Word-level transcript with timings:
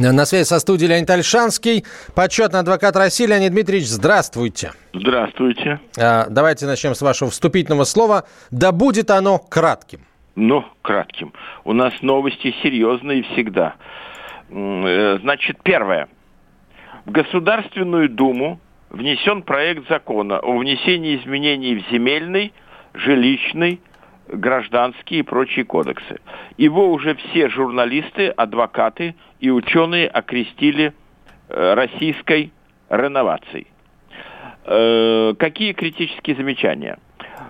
На 0.00 0.24
связи 0.24 0.44
со 0.44 0.58
студией 0.60 0.88
Леонид 0.88 1.10
Альшанский, 1.10 1.84
почетный 2.14 2.60
адвокат 2.60 2.96
России. 2.96 3.26
Леонид 3.26 3.52
Дмитриевич, 3.52 3.86
здравствуйте. 3.86 4.72
Здравствуйте. 4.94 5.78
А, 5.98 6.26
давайте 6.30 6.64
начнем 6.64 6.94
с 6.94 7.02
вашего 7.02 7.30
вступительного 7.30 7.84
слова. 7.84 8.24
Да 8.50 8.72
будет 8.72 9.10
оно 9.10 9.38
кратким. 9.38 10.00
Ну, 10.36 10.64
кратким. 10.80 11.34
У 11.64 11.74
нас 11.74 11.92
новости 12.00 12.54
серьезные 12.62 13.24
всегда. 13.24 13.74
Э, 14.48 15.18
значит, 15.20 15.62
первое. 15.62 16.08
В 17.04 17.10
Государственную 17.10 18.08
Думу 18.08 18.58
внесен 18.88 19.42
проект 19.42 19.86
закона 19.90 20.38
о 20.38 20.56
внесении 20.56 21.20
изменений 21.20 21.74
в 21.74 21.92
земельный, 21.92 22.54
жилищный, 22.94 23.82
гражданские 24.32 25.20
и 25.20 25.22
прочие 25.22 25.64
кодексы. 25.64 26.20
Его 26.56 26.90
уже 26.90 27.14
все 27.14 27.48
журналисты, 27.48 28.28
адвокаты 28.28 29.14
и 29.40 29.50
ученые 29.50 30.08
окрестили 30.08 30.92
э, 31.48 31.74
российской 31.74 32.52
реновацией. 32.88 33.66
Э, 34.64 35.34
какие 35.38 35.72
критические 35.72 36.36
замечания? 36.36 36.98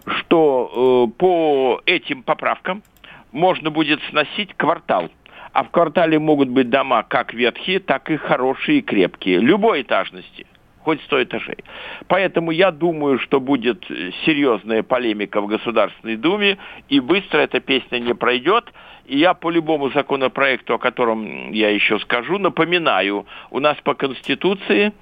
Что 0.06 1.08
э, 1.08 1.18
по 1.18 1.80
этим 1.86 2.22
поправкам 2.22 2.82
можно 3.32 3.70
будет 3.70 4.00
сносить 4.10 4.54
квартал. 4.54 5.10
А 5.52 5.64
в 5.64 5.70
квартале 5.70 6.18
могут 6.18 6.48
быть 6.48 6.70
дома 6.70 7.02
как 7.02 7.34
ветхие, 7.34 7.80
так 7.80 8.10
и 8.10 8.16
хорошие 8.16 8.78
и 8.78 8.82
крепкие, 8.82 9.38
любой 9.38 9.82
этажности 9.82 10.46
хоть 10.82 11.00
сто 11.02 11.22
этажей. 11.22 11.58
Поэтому 12.08 12.50
я 12.50 12.70
думаю, 12.70 13.18
что 13.18 13.40
будет 13.40 13.84
серьезная 14.24 14.82
полемика 14.82 15.40
в 15.40 15.46
Государственной 15.46 16.16
Думе, 16.16 16.58
и 16.88 17.00
быстро 17.00 17.38
эта 17.38 17.60
песня 17.60 17.98
не 17.98 18.14
пройдет. 18.14 18.72
И 19.06 19.18
я 19.18 19.34
по 19.34 19.50
любому 19.50 19.90
законопроекту, 19.90 20.74
о 20.74 20.78
котором 20.78 21.52
я 21.52 21.70
еще 21.70 21.98
скажу, 22.00 22.38
напоминаю, 22.38 23.26
у 23.50 23.58
нас 23.58 23.76
по 23.82 23.94
Конституции 23.94 24.92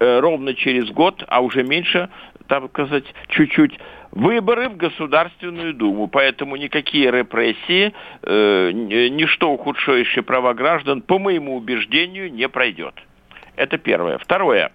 э, 0.00 0.20
ровно 0.20 0.54
через 0.54 0.90
год, 0.90 1.24
а 1.28 1.40
уже 1.40 1.62
меньше, 1.62 2.08
так 2.48 2.68
сказать, 2.70 3.04
чуть-чуть, 3.28 3.78
выборы 4.10 4.68
в 4.68 4.76
Государственную 4.76 5.72
Думу. 5.74 6.08
Поэтому 6.08 6.56
никакие 6.56 7.10
репрессии, 7.10 7.92
э, 8.22 8.70
ничто 8.72 9.52
ухудшающее 9.52 10.22
права 10.22 10.52
граждан, 10.54 11.00
по 11.00 11.18
моему 11.18 11.56
убеждению, 11.56 12.32
не 12.32 12.48
пройдет. 12.48 12.94
Это 13.56 13.78
первое. 13.78 14.18
Второе. 14.18 14.72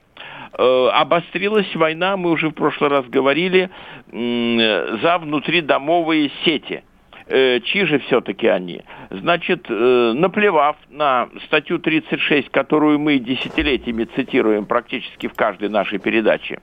Э, 0.58 0.90
обострилась 0.94 1.74
война, 1.76 2.18
мы 2.18 2.32
уже 2.32 2.50
в 2.50 2.54
прошлый 2.54 2.90
раз 2.90 3.06
говорили, 3.06 3.70
за 4.12 5.18
внутридомовые 5.20 6.32
сети 6.44 6.84
э, 7.30 7.60
чьи 7.62 7.86
же 7.86 8.00
все-таки 8.00 8.48
они? 8.48 8.82
Значит, 9.10 9.68
э, 9.70 10.14
наплевав 10.16 10.76
на 10.90 11.30
статью 11.46 11.80
36, 11.80 12.50
которую 12.50 13.00
мы 13.00 13.20
десятилетиями 13.20 14.06
цитируем 14.16 14.66
практически 14.66 15.28
в 15.28 15.34
каждой 15.34 15.70
нашей 15.70 16.00
передаче, 16.00 16.60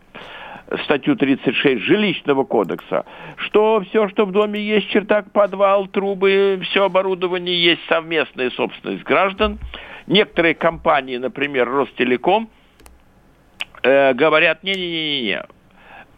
статью 0.85 1.17
36 1.17 1.81
жилищного 1.81 2.45
кодекса, 2.45 3.05
что 3.37 3.83
все, 3.89 4.09
что 4.09 4.27
в 4.27 4.33
доме 4.33 4.61
есть, 4.61 4.89
чердак, 4.89 5.31
подвал, 5.31 5.87
трубы, 5.87 6.61
все 6.65 6.85
оборудование 6.85 7.63
есть 7.63 7.83
совместная 7.89 8.51
собственность 8.51 9.05
граждан. 9.05 9.59
Некоторые 10.07 10.55
компании, 10.55 11.17
например, 11.17 11.69
Ростелеком, 11.69 12.49
э, 13.87 14.15
говорят, 14.15 14.63
не-не-не-не, 14.63 15.45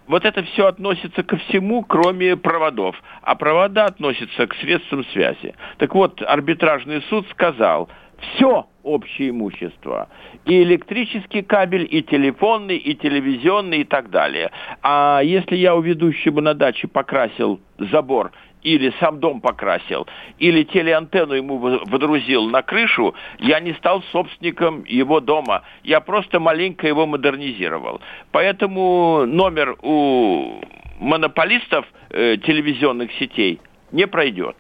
вот 0.07 0.25
это 0.25 0.43
все 0.43 0.67
относится 0.67 1.23
ко 1.23 1.37
всему, 1.37 1.83
кроме 1.83 2.37
проводов. 2.37 2.97
А 3.23 3.35
провода 3.35 3.85
относятся 3.85 4.47
к 4.47 4.55
средствам 4.55 5.05
связи. 5.13 5.55
Так 5.77 5.95
вот, 5.95 6.23
арбитражный 6.23 7.03
суд 7.11 7.29
сказал, 7.31 7.89
все 8.19 8.67
общее 8.89 9.31
имущество. 9.31 10.09
И 10.45 10.63
электрический 10.63 11.43
кабель, 11.43 11.87
и 11.91 12.03
телефонный, 12.03 12.77
и 12.77 12.95
телевизионный, 12.95 13.81
и 13.81 13.85
так 13.85 14.11
далее. 14.11 14.51
А 14.83 15.21
если 15.23 15.57
я 15.57 15.75
у 15.75 15.81
ведущего 15.81 16.41
на 16.41 16.55
даче 16.55 16.89
покрасил 16.89 17.61
забор 17.79 18.33
или 18.63 18.93
сам 18.99 19.21
дом 19.21 19.41
покрасил, 19.41 20.07
или 20.39 20.65
телеантенну 20.65 21.35
ему 21.35 21.59
водрузил 21.59 22.49
на 22.49 22.63
крышу, 22.63 23.15
я 23.39 23.61
не 23.61 23.73
стал 23.75 24.03
собственником 24.11 24.85
его 24.85 25.21
дома. 25.21 25.63
Я 25.85 26.01
просто 26.01 26.41
маленько 26.41 26.87
его 26.87 27.07
модернизировал. 27.07 28.01
Поэтому 28.33 29.25
номер 29.27 29.77
у 29.83 30.61
монополистов 30.99 31.87
э, 32.11 32.37
телевизионных 32.39 33.13
сетей 33.13 33.61
не 33.93 34.07
пройдет. 34.07 34.57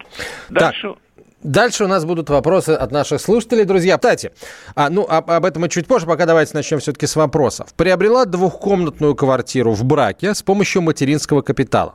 Дальше... 0.49 0.91
Так. 0.91 0.99
Дальше 1.43 1.85
у 1.85 1.87
нас 1.87 2.05
будут 2.05 2.31
вопросы 2.31 2.71
от 2.71 2.91
наших 2.91 3.21
слушателей, 3.21 3.65
друзья. 3.65 3.97
Кстати, 3.97 4.33
а, 4.75 4.91
ну, 4.91 5.07
об, 5.09 5.31
об 5.31 5.45
этом 5.45 5.63
мы 5.63 5.69
чуть 5.69 5.87
позже, 5.87 6.07
пока 6.07 6.27
давайте 6.27 6.53
начнем 6.55 6.81
все-таки 6.81 7.07
с 7.07 7.15
вопросов. 7.15 7.73
Приобрела 7.75 8.25
двухкомнатную 8.25 9.15
квартиру 9.15 9.73
в 9.73 9.85
браке 9.85 10.35
с 10.35 10.43
помощью 10.43 10.83
материнского 10.83 11.43
капитала. 11.43 11.95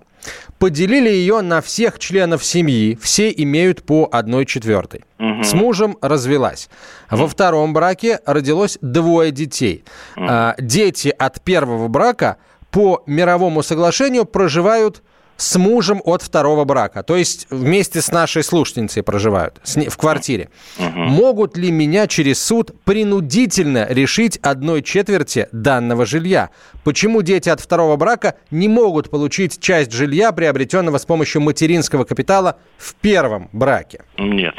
Поделили 0.60 1.10
ее 1.10 1.42
на 1.42 1.62
всех 1.62 2.00
членов 2.00 2.46
семьи, 2.46 2.98
все 3.02 3.30
имеют 3.36 3.84
по 3.84 4.08
одной 4.10 4.46
четвертой. 4.46 5.04
Угу. 5.20 5.44
С 5.44 5.54
мужем 5.54 5.98
развелась. 6.02 6.70
Во 7.12 7.28
втором 7.28 7.74
браке 7.74 8.22
родилось 8.26 8.78
двое 8.82 9.32
детей. 9.32 9.84
Угу. 10.16 10.26
А, 10.30 10.56
дети 10.58 11.14
от 11.18 11.42
первого 11.42 11.90
брака 11.90 12.38
по 12.72 13.04
мировому 13.06 13.62
соглашению 13.62 14.24
проживают 14.24 15.04
с 15.44 15.58
мужем 15.58 16.02
от 16.04 16.22
второго 16.22 16.64
брака, 16.64 17.04
то 17.04 17.16
есть 17.16 17.48
вместе 17.50 18.02
с 18.02 18.12
нашей 18.12 18.44
слушательницей 18.44 19.04
проживают 19.04 19.60
в 19.66 19.98
квартире. 19.98 20.50
Угу. 20.80 21.00
Могут 21.00 21.58
ли 21.58 21.72
меня 21.72 22.08
через 22.08 22.44
суд 22.44 22.72
принудительно 22.86 23.86
решить 23.90 24.38
одной 24.38 24.82
четверти 24.82 25.50
данного 25.52 26.06
жилья? 26.06 26.50
Почему 26.84 27.22
дети 27.22 27.50
от 27.50 27.60
второго 27.60 27.98
брака 27.98 28.36
не 28.52 28.70
могут 28.70 29.10
получить 29.10 29.60
часть 29.62 29.92
жилья, 29.92 30.32
приобретенного 30.32 30.98
с 30.98 31.06
помощью 31.06 31.42
материнского 31.42 32.06
капитала 32.06 32.58
в 32.78 32.96
первом 32.96 33.50
браке? 33.52 34.02
Нет. 34.18 34.56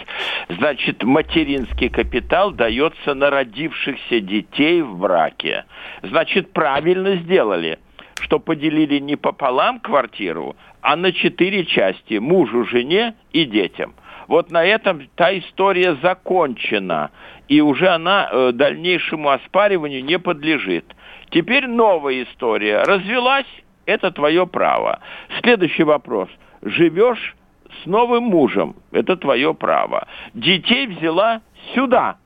Значит, 0.48 1.02
материнский 1.02 1.88
капитал 1.88 2.52
дается 2.52 3.14
на 3.14 3.30
родившихся 3.30 4.20
детей 4.20 4.82
в 4.82 4.98
браке. 4.98 5.64
Значит, 6.02 6.52
правильно 6.52 7.16
сделали 7.16 7.78
что 8.20 8.38
поделили 8.38 8.98
не 8.98 9.16
пополам 9.16 9.80
квартиру, 9.80 10.56
а 10.80 10.96
на 10.96 11.12
четыре 11.12 11.64
части– 11.64 12.14
мужу, 12.20 12.64
жене 12.64 13.14
и 13.32 13.44
детям. 13.44 13.94
Вот 14.28 14.50
на 14.50 14.64
этом 14.64 15.02
та 15.16 15.36
история 15.38 15.96
закончена, 16.02 17.10
и 17.48 17.60
уже 17.60 17.88
она 17.88 18.28
э, 18.30 18.52
дальнейшему 18.52 19.28
оспариванию 19.28 20.04
не 20.04 20.18
подлежит. 20.18 20.84
Теперь 21.30 21.66
новая 21.66 22.22
история. 22.22 22.82
Развелась– 22.82 23.46
это 23.86 24.10
твое 24.10 24.46
право. 24.46 25.00
Следующий 25.42 25.84
вопрос. 25.84 26.28
Живешь 26.62 27.36
с 27.82 27.86
новым 27.86 28.24
мужем– 28.24 28.76
это 28.92 29.16
твое 29.16 29.52
право. 29.52 30.06
Детей 30.32 30.86
взяла 30.86 31.42
сюда– 31.74 32.16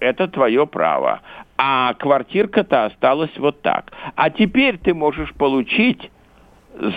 это 0.00 0.28
твое 0.28 0.66
право. 0.66 1.20
А 1.62 1.92
квартирка-то 1.92 2.86
осталась 2.86 3.36
вот 3.36 3.60
так. 3.60 3.92
А 4.14 4.30
теперь 4.30 4.78
ты 4.78 4.94
можешь 4.94 5.34
получить 5.34 6.10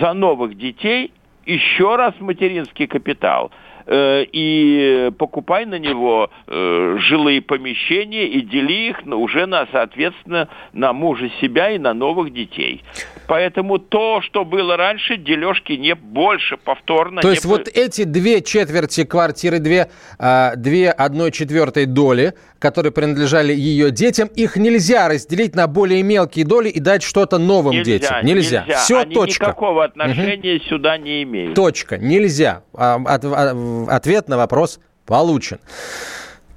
за 0.00 0.14
новых 0.14 0.56
детей 0.56 1.12
еще 1.44 1.96
раз 1.96 2.14
материнский 2.18 2.86
капитал 2.86 3.50
э, 3.86 4.24
и 4.32 5.10
покупай 5.18 5.66
на 5.66 5.78
него 5.78 6.30
э, 6.46 6.96
жилые 6.98 7.42
помещения 7.42 8.26
и 8.26 8.40
дели 8.40 8.88
их 8.88 9.02
уже 9.04 9.44
на, 9.44 9.66
соответственно, 9.70 10.48
на 10.72 10.94
мужа 10.94 11.30
себя 11.42 11.70
и 11.70 11.78
на 11.78 11.92
новых 11.92 12.32
детей. 12.32 12.82
Поэтому 13.26 13.78
то, 13.78 14.20
что 14.22 14.44
было 14.44 14.76
раньше, 14.76 15.16
дележки 15.16 15.72
не 15.72 15.94
больше 15.94 16.56
повторно. 16.56 17.20
То 17.20 17.30
есть 17.30 17.44
вот 17.44 17.68
эти 17.68 18.04
две 18.04 18.42
четверти 18.42 19.04
квартиры, 19.04 19.58
две, 19.58 19.90
а, 20.18 20.56
две 20.56 20.90
одной 20.90 21.32
четвертой 21.32 21.86
доли, 21.86 22.32
которые 22.64 22.92
принадлежали 22.92 23.52
ее 23.52 23.90
детям, 23.90 24.26
их 24.28 24.56
нельзя 24.56 25.06
разделить 25.06 25.54
на 25.54 25.66
более 25.66 26.02
мелкие 26.02 26.46
доли 26.46 26.70
и 26.70 26.80
дать 26.80 27.02
что-то 27.02 27.36
новым 27.36 27.74
нельзя, 27.74 27.84
детям. 27.84 28.24
Нельзя. 28.24 28.62
нельзя. 28.62 28.78
Все, 28.78 29.00
Они 29.00 29.14
точка. 29.14 29.44
никакого 29.44 29.84
отношения 29.84 30.56
угу. 30.56 30.64
сюда 30.64 30.96
не 30.96 31.24
имеют. 31.24 31.54
Точка. 31.54 31.98
Нельзя. 31.98 32.62
А, 32.72 32.98
от, 33.04 33.22
а, 33.26 33.86
ответ 33.90 34.30
на 34.30 34.38
вопрос 34.38 34.80
получен. 35.04 35.58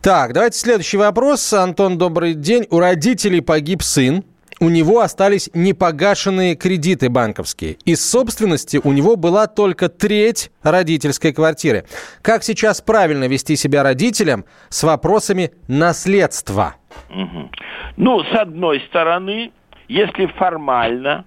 Так, 0.01 0.31
давайте 0.31 0.57
следующий 0.57 0.95
вопрос. 0.95 1.51
Антон, 1.51 1.97
добрый 1.97 2.35
день. 2.35 2.65
У 2.69 2.79
родителей 2.79 3.41
погиб 3.41 3.83
сын 3.83 4.23
у 4.59 4.69
него 4.69 5.01
остались 5.01 5.49
непогашенные 5.53 6.55
кредиты 6.55 7.09
банковские. 7.09 7.77
Из 7.85 8.07
собственности 8.07 8.79
у 8.83 8.91
него 8.91 9.15
была 9.15 9.47
только 9.47 9.89
треть 9.89 10.51
родительской 10.63 11.33
квартиры. 11.33 11.85
Как 12.21 12.43
сейчас 12.43 12.81
правильно 12.81 13.27
вести 13.27 13.55
себя 13.55 13.83
родителям 13.83 14.45
с 14.69 14.83
вопросами 14.83 15.51
наследства? 15.67 16.75
Угу. 17.09 17.51
Ну, 17.97 18.23
с 18.23 18.35
одной 18.35 18.81
стороны, 18.81 19.51
если 19.87 20.25
формально 20.25 21.25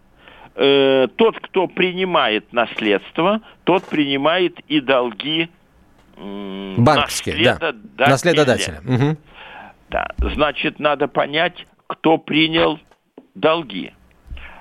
э, 0.55 1.07
тот, 1.17 1.39
кто 1.41 1.67
принимает 1.69 2.53
наследство, 2.53 3.41
тот 3.65 3.85
принимает 3.85 4.59
и 4.69 4.81
долги 4.81 5.49
э, 6.17 6.75
банковские, 6.77 7.37
наследодателя. 7.37 7.81
да, 7.97 8.07
наследодателя. 8.09 8.81
Угу. 8.85 9.17
Да, 9.91 10.07
значит, 10.19 10.79
надо 10.79 11.09
понять, 11.09 11.67
кто 11.89 12.19
принял 12.19 12.79
долги. 13.35 13.93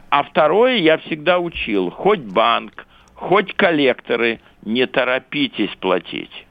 А 0.09 0.23
второе 0.23 0.77
я 0.77 0.97
всегда 0.97 1.39
учил, 1.39 1.91
хоть 1.91 2.21
банк, 2.21 2.87
хоть 3.13 3.53
коллекторы, 3.53 4.39
не 4.63 4.85
торопитесь 4.87 5.75
платить. 5.79 6.47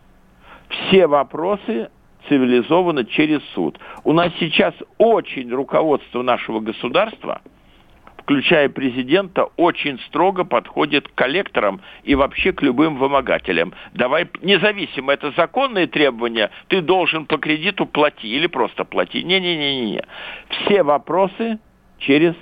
Все 0.68 1.06
вопросы 1.06 1.90
цивилизованно 2.28 3.04
через 3.04 3.42
суд. 3.54 3.78
У 4.04 4.12
нас 4.12 4.32
сейчас 4.38 4.74
очень 4.98 5.50
руководство 5.50 6.22
нашего 6.22 6.60
государства– 6.60 7.40
включая 8.28 8.68
президента, 8.68 9.48
очень 9.56 9.98
строго 10.00 10.44
подходит 10.44 11.08
к 11.08 11.14
коллекторам 11.14 11.80
и 12.04 12.14
вообще 12.14 12.52
к 12.52 12.60
любым 12.60 12.96
вымогателям. 12.96 13.72
Давай, 13.94 14.28
независимо, 14.42 15.14
это 15.14 15.30
законные 15.30 15.86
требования, 15.86 16.50
ты 16.66 16.82
должен 16.82 17.24
по 17.24 17.38
кредиту 17.38 17.86
плати 17.86 18.28
или 18.28 18.46
просто 18.46 18.84
плати. 18.84 19.24
Не-не-не-не. 19.24 20.04
Все 20.50 20.82
вопросы 20.82 21.58
через 21.98 22.34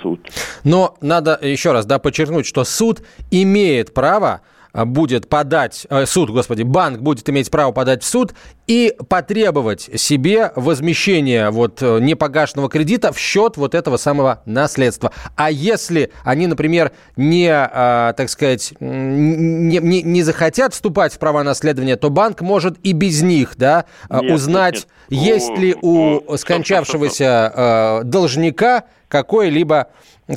суд. 0.00 0.20
Но 0.64 0.96
надо 1.00 1.38
еще 1.42 1.72
раз 1.72 1.86
да, 1.86 1.98
подчеркнуть, 1.98 2.46
что 2.46 2.64
суд 2.64 3.02
имеет 3.30 3.94
право 3.94 4.42
а, 4.72 4.86
будет 4.86 5.28
подать, 5.28 5.86
э, 5.90 6.06
суд, 6.06 6.30
господи, 6.30 6.62
банк 6.62 7.00
будет 7.00 7.28
иметь 7.28 7.50
право 7.50 7.72
подать 7.72 8.02
в 8.02 8.06
суд 8.06 8.34
и 8.66 8.94
потребовать 9.08 9.90
себе 10.00 10.50
возмещение 10.56 11.50
вот 11.50 11.82
э, 11.82 11.98
непогашенного 12.00 12.70
кредита 12.70 13.12
в 13.12 13.18
счет 13.18 13.58
вот 13.58 13.74
этого 13.74 13.98
самого 13.98 14.40
наследства. 14.46 15.12
А 15.36 15.50
если 15.50 16.10
они, 16.24 16.46
например, 16.46 16.92
не, 17.16 17.50
а, 17.52 18.14
так 18.14 18.30
сказать, 18.30 18.72
не, 18.80 19.78
не, 19.78 20.02
не 20.02 20.22
захотят 20.22 20.72
вступать 20.72 21.12
в 21.12 21.18
права 21.18 21.42
наследования, 21.42 21.96
то 21.96 22.08
банк 22.08 22.40
может 22.40 22.78
и 22.82 22.92
без 22.92 23.20
них, 23.20 23.56
да, 23.58 23.84
нет, 24.08 24.32
узнать, 24.32 24.74
нет, 24.74 24.86
нет. 25.10 25.22
есть 25.22 25.58
ли 25.58 25.76
у 25.82 26.34
скончавшегося 26.34 27.52
э, 27.54 28.04
должника 28.04 28.84
какое-либо 29.12 29.88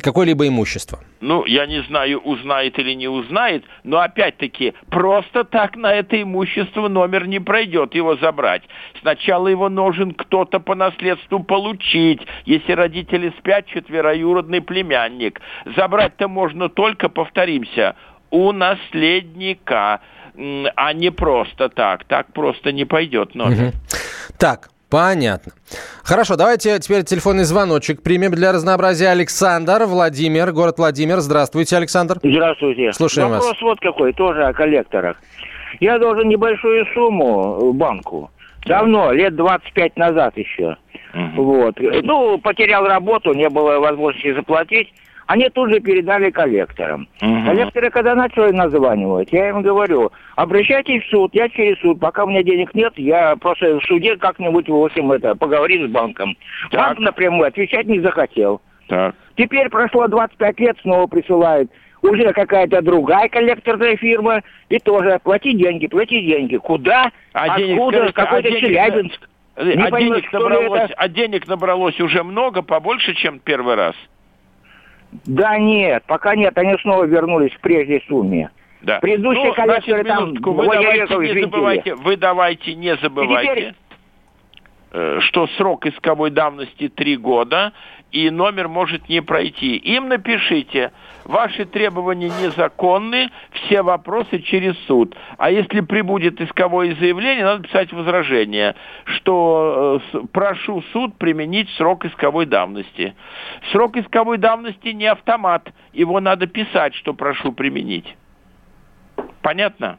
какое-либо 0.02 0.46
имущество? 0.46 0.98
Ну, 1.20 1.46
я 1.46 1.64
не 1.66 1.80
знаю, 1.84 2.18
узнает 2.18 2.78
или 2.78 2.92
не 2.92 3.08
узнает, 3.08 3.64
но 3.84 4.00
опять-таки 4.00 4.74
просто 4.90 5.44
так 5.44 5.76
на 5.76 5.94
это 5.94 6.20
имущество 6.20 6.88
номер 6.88 7.26
не 7.26 7.40
пройдет 7.40 7.94
его 7.94 8.16
забрать. 8.16 8.62
Сначала 9.00 9.48
его 9.48 9.70
нужен 9.70 10.12
кто-то 10.12 10.60
по 10.60 10.74
наследству 10.74 11.42
получить, 11.42 12.20
если 12.44 12.72
родители 12.72 13.32
спят, 13.38 13.66
четвероюродный 13.66 14.60
племянник. 14.60 15.40
Забрать-то 15.74 16.28
можно 16.28 16.68
только, 16.68 17.08
повторимся, 17.08 17.96
у 18.30 18.52
наследника, 18.52 20.00
а 20.76 20.92
не 20.92 21.10
просто 21.10 21.70
так. 21.70 22.04
Так 22.04 22.30
просто 22.34 22.72
не 22.72 22.84
пойдет 22.84 23.34
номер. 23.34 23.68
Угу. 23.68 23.72
Так, 24.38 24.68
Понятно. 24.90 25.52
Хорошо, 26.04 26.36
давайте 26.36 26.78
теперь 26.78 27.02
телефонный 27.02 27.44
звоночек 27.44 28.02
примем 28.02 28.30
для 28.30 28.52
разнообразия. 28.52 29.08
Александр, 29.08 29.84
Владимир, 29.84 30.52
город 30.52 30.78
Владимир. 30.78 31.18
Здравствуйте, 31.18 31.76
Александр. 31.76 32.18
Здравствуйте. 32.22 32.92
Слушаем 32.92 33.30
Вопрос 33.30 33.50
вас. 33.50 33.62
вот 33.62 33.80
какой, 33.80 34.12
тоже 34.12 34.44
о 34.44 34.52
коллекторах. 34.52 35.16
Я 35.80 35.98
должен 35.98 36.28
небольшую 36.28 36.86
сумму 36.94 37.72
банку. 37.72 38.30
Давно, 38.64 39.12
лет 39.12 39.34
25 39.34 39.96
назад 39.96 40.36
еще. 40.36 40.76
Угу. 41.14 41.42
Вот. 41.42 41.74
Ну, 41.80 42.38
потерял 42.38 42.86
работу, 42.86 43.32
не 43.32 43.48
было 43.48 43.78
возможности 43.78 44.34
заплатить. 44.34 44.92
Они 45.26 45.48
тут 45.48 45.70
же 45.70 45.80
передали 45.80 46.30
коллекторам. 46.30 47.08
Угу. 47.20 47.46
Коллекторы, 47.46 47.90
когда 47.90 48.14
начали 48.14 48.52
названивать, 48.52 49.32
я 49.32 49.48
им 49.48 49.62
говорю, 49.62 50.12
обращайтесь 50.36 51.02
в 51.02 51.10
суд, 51.10 51.34
я 51.34 51.48
через 51.48 51.78
суд, 51.80 51.98
пока 51.98 52.24
у 52.24 52.28
меня 52.28 52.42
денег 52.42 52.74
нет, 52.74 52.92
я 52.96 53.34
просто 53.36 53.80
в 53.80 53.84
суде 53.84 54.16
как-нибудь, 54.16 54.68
в 54.68 54.76
общем, 54.76 55.10
это, 55.10 55.34
поговорю 55.34 55.86
с 55.86 55.90
банком. 55.90 56.36
Так. 56.70 56.80
Банк 56.80 56.98
напрямую 57.00 57.48
отвечать 57.48 57.86
не 57.86 58.00
захотел. 58.00 58.60
Так. 58.86 59.16
Теперь 59.36 59.68
прошло 59.68 60.06
25 60.06 60.60
лет, 60.60 60.76
снова 60.82 61.06
присылают. 61.08 61.70
Уже 62.02 62.32
какая-то 62.32 62.82
другая 62.82 63.28
коллекторная 63.28 63.96
фирма, 63.96 64.42
и 64.68 64.78
тоже 64.78 65.18
плати 65.24 65.54
деньги, 65.54 65.88
плати 65.88 66.24
деньги. 66.24 66.56
Куда? 66.56 67.10
А 67.32 67.54
Откуда? 67.54 68.12
Какой-то 68.12 68.48
а 68.48 68.52
Челябинск. 68.52 69.28
А 69.56 69.64
денег, 69.64 70.32
набралось, 70.32 70.90
а 70.96 71.08
денег 71.08 71.48
набралось 71.48 71.98
уже 71.98 72.22
много, 72.22 72.60
побольше, 72.62 73.14
чем 73.14 73.40
первый 73.40 73.74
раз? 73.74 73.96
Да 75.24 75.58
нет, 75.58 76.04
пока 76.06 76.34
нет, 76.34 76.56
они 76.58 76.76
снова 76.82 77.04
вернулись 77.04 77.52
к 77.54 77.60
прежней 77.60 78.02
сумме. 78.08 78.50
Да. 78.82 79.00
Предыдущие 79.00 79.48
ну, 79.48 79.54
коллекторы 79.54 80.02
значит, 80.02 80.42
там... 80.42 80.54
Вы 80.54 80.66
давайте, 80.66 81.16
не 81.16 81.42
забывайте, 81.42 81.94
вы 81.94 82.16
давайте 82.16 82.74
не 82.74 82.96
забывайте, 82.96 83.50
теперь... 83.50 83.74
Э, 84.98 85.20
что 85.20 85.46
срок 85.58 85.84
исковой 85.84 86.30
давности 86.30 86.88
три 86.88 87.18
года, 87.18 87.74
и 88.12 88.30
номер 88.30 88.66
может 88.68 89.10
не 89.10 89.20
пройти. 89.20 89.76
Им 89.76 90.08
напишите, 90.08 90.90
ваши 91.24 91.66
требования 91.66 92.30
незаконны, 92.40 93.28
все 93.52 93.82
вопросы 93.82 94.40
через 94.40 94.74
суд. 94.86 95.14
А 95.36 95.50
если 95.50 95.80
прибудет 95.80 96.40
исковое 96.40 96.94
заявление, 96.94 97.44
надо 97.44 97.64
писать 97.64 97.92
возражение, 97.92 98.74
что 99.04 100.00
э, 100.14 100.18
прошу 100.32 100.80
суд 100.94 101.18
применить 101.18 101.68
срок 101.76 102.06
исковой 102.06 102.46
давности. 102.46 103.14
Срок 103.72 103.98
исковой 103.98 104.38
давности 104.38 104.88
не 104.88 105.08
автомат, 105.08 105.74
его 105.92 106.20
надо 106.20 106.46
писать, 106.46 106.94
что 106.94 107.12
прошу 107.12 107.52
применить. 107.52 108.16
Понятно? 109.42 109.98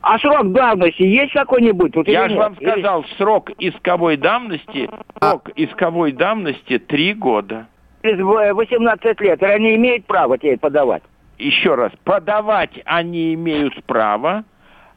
А 0.00 0.18
срок 0.18 0.52
давности 0.52 1.02
есть 1.02 1.32
какой-нибудь? 1.32 1.96
Вот 1.96 2.08
Я 2.08 2.28
же 2.28 2.36
вам 2.36 2.56
сказал, 2.56 3.00
или... 3.00 3.14
срок 3.16 3.50
исковой 3.58 4.16
давности, 4.16 4.88
срок 5.20 5.50
исковой 5.56 6.12
давности 6.12 6.78
три 6.78 7.14
года. 7.14 7.66
Через 8.02 8.20
18 8.20 9.20
лет 9.20 9.42
они 9.42 9.74
имеют 9.74 10.06
право 10.06 10.38
теперь 10.38 10.58
подавать? 10.58 11.02
Еще 11.38 11.74
раз, 11.74 11.92
подавать 12.04 12.80
они 12.84 13.34
имеют 13.34 13.84
право, 13.84 14.44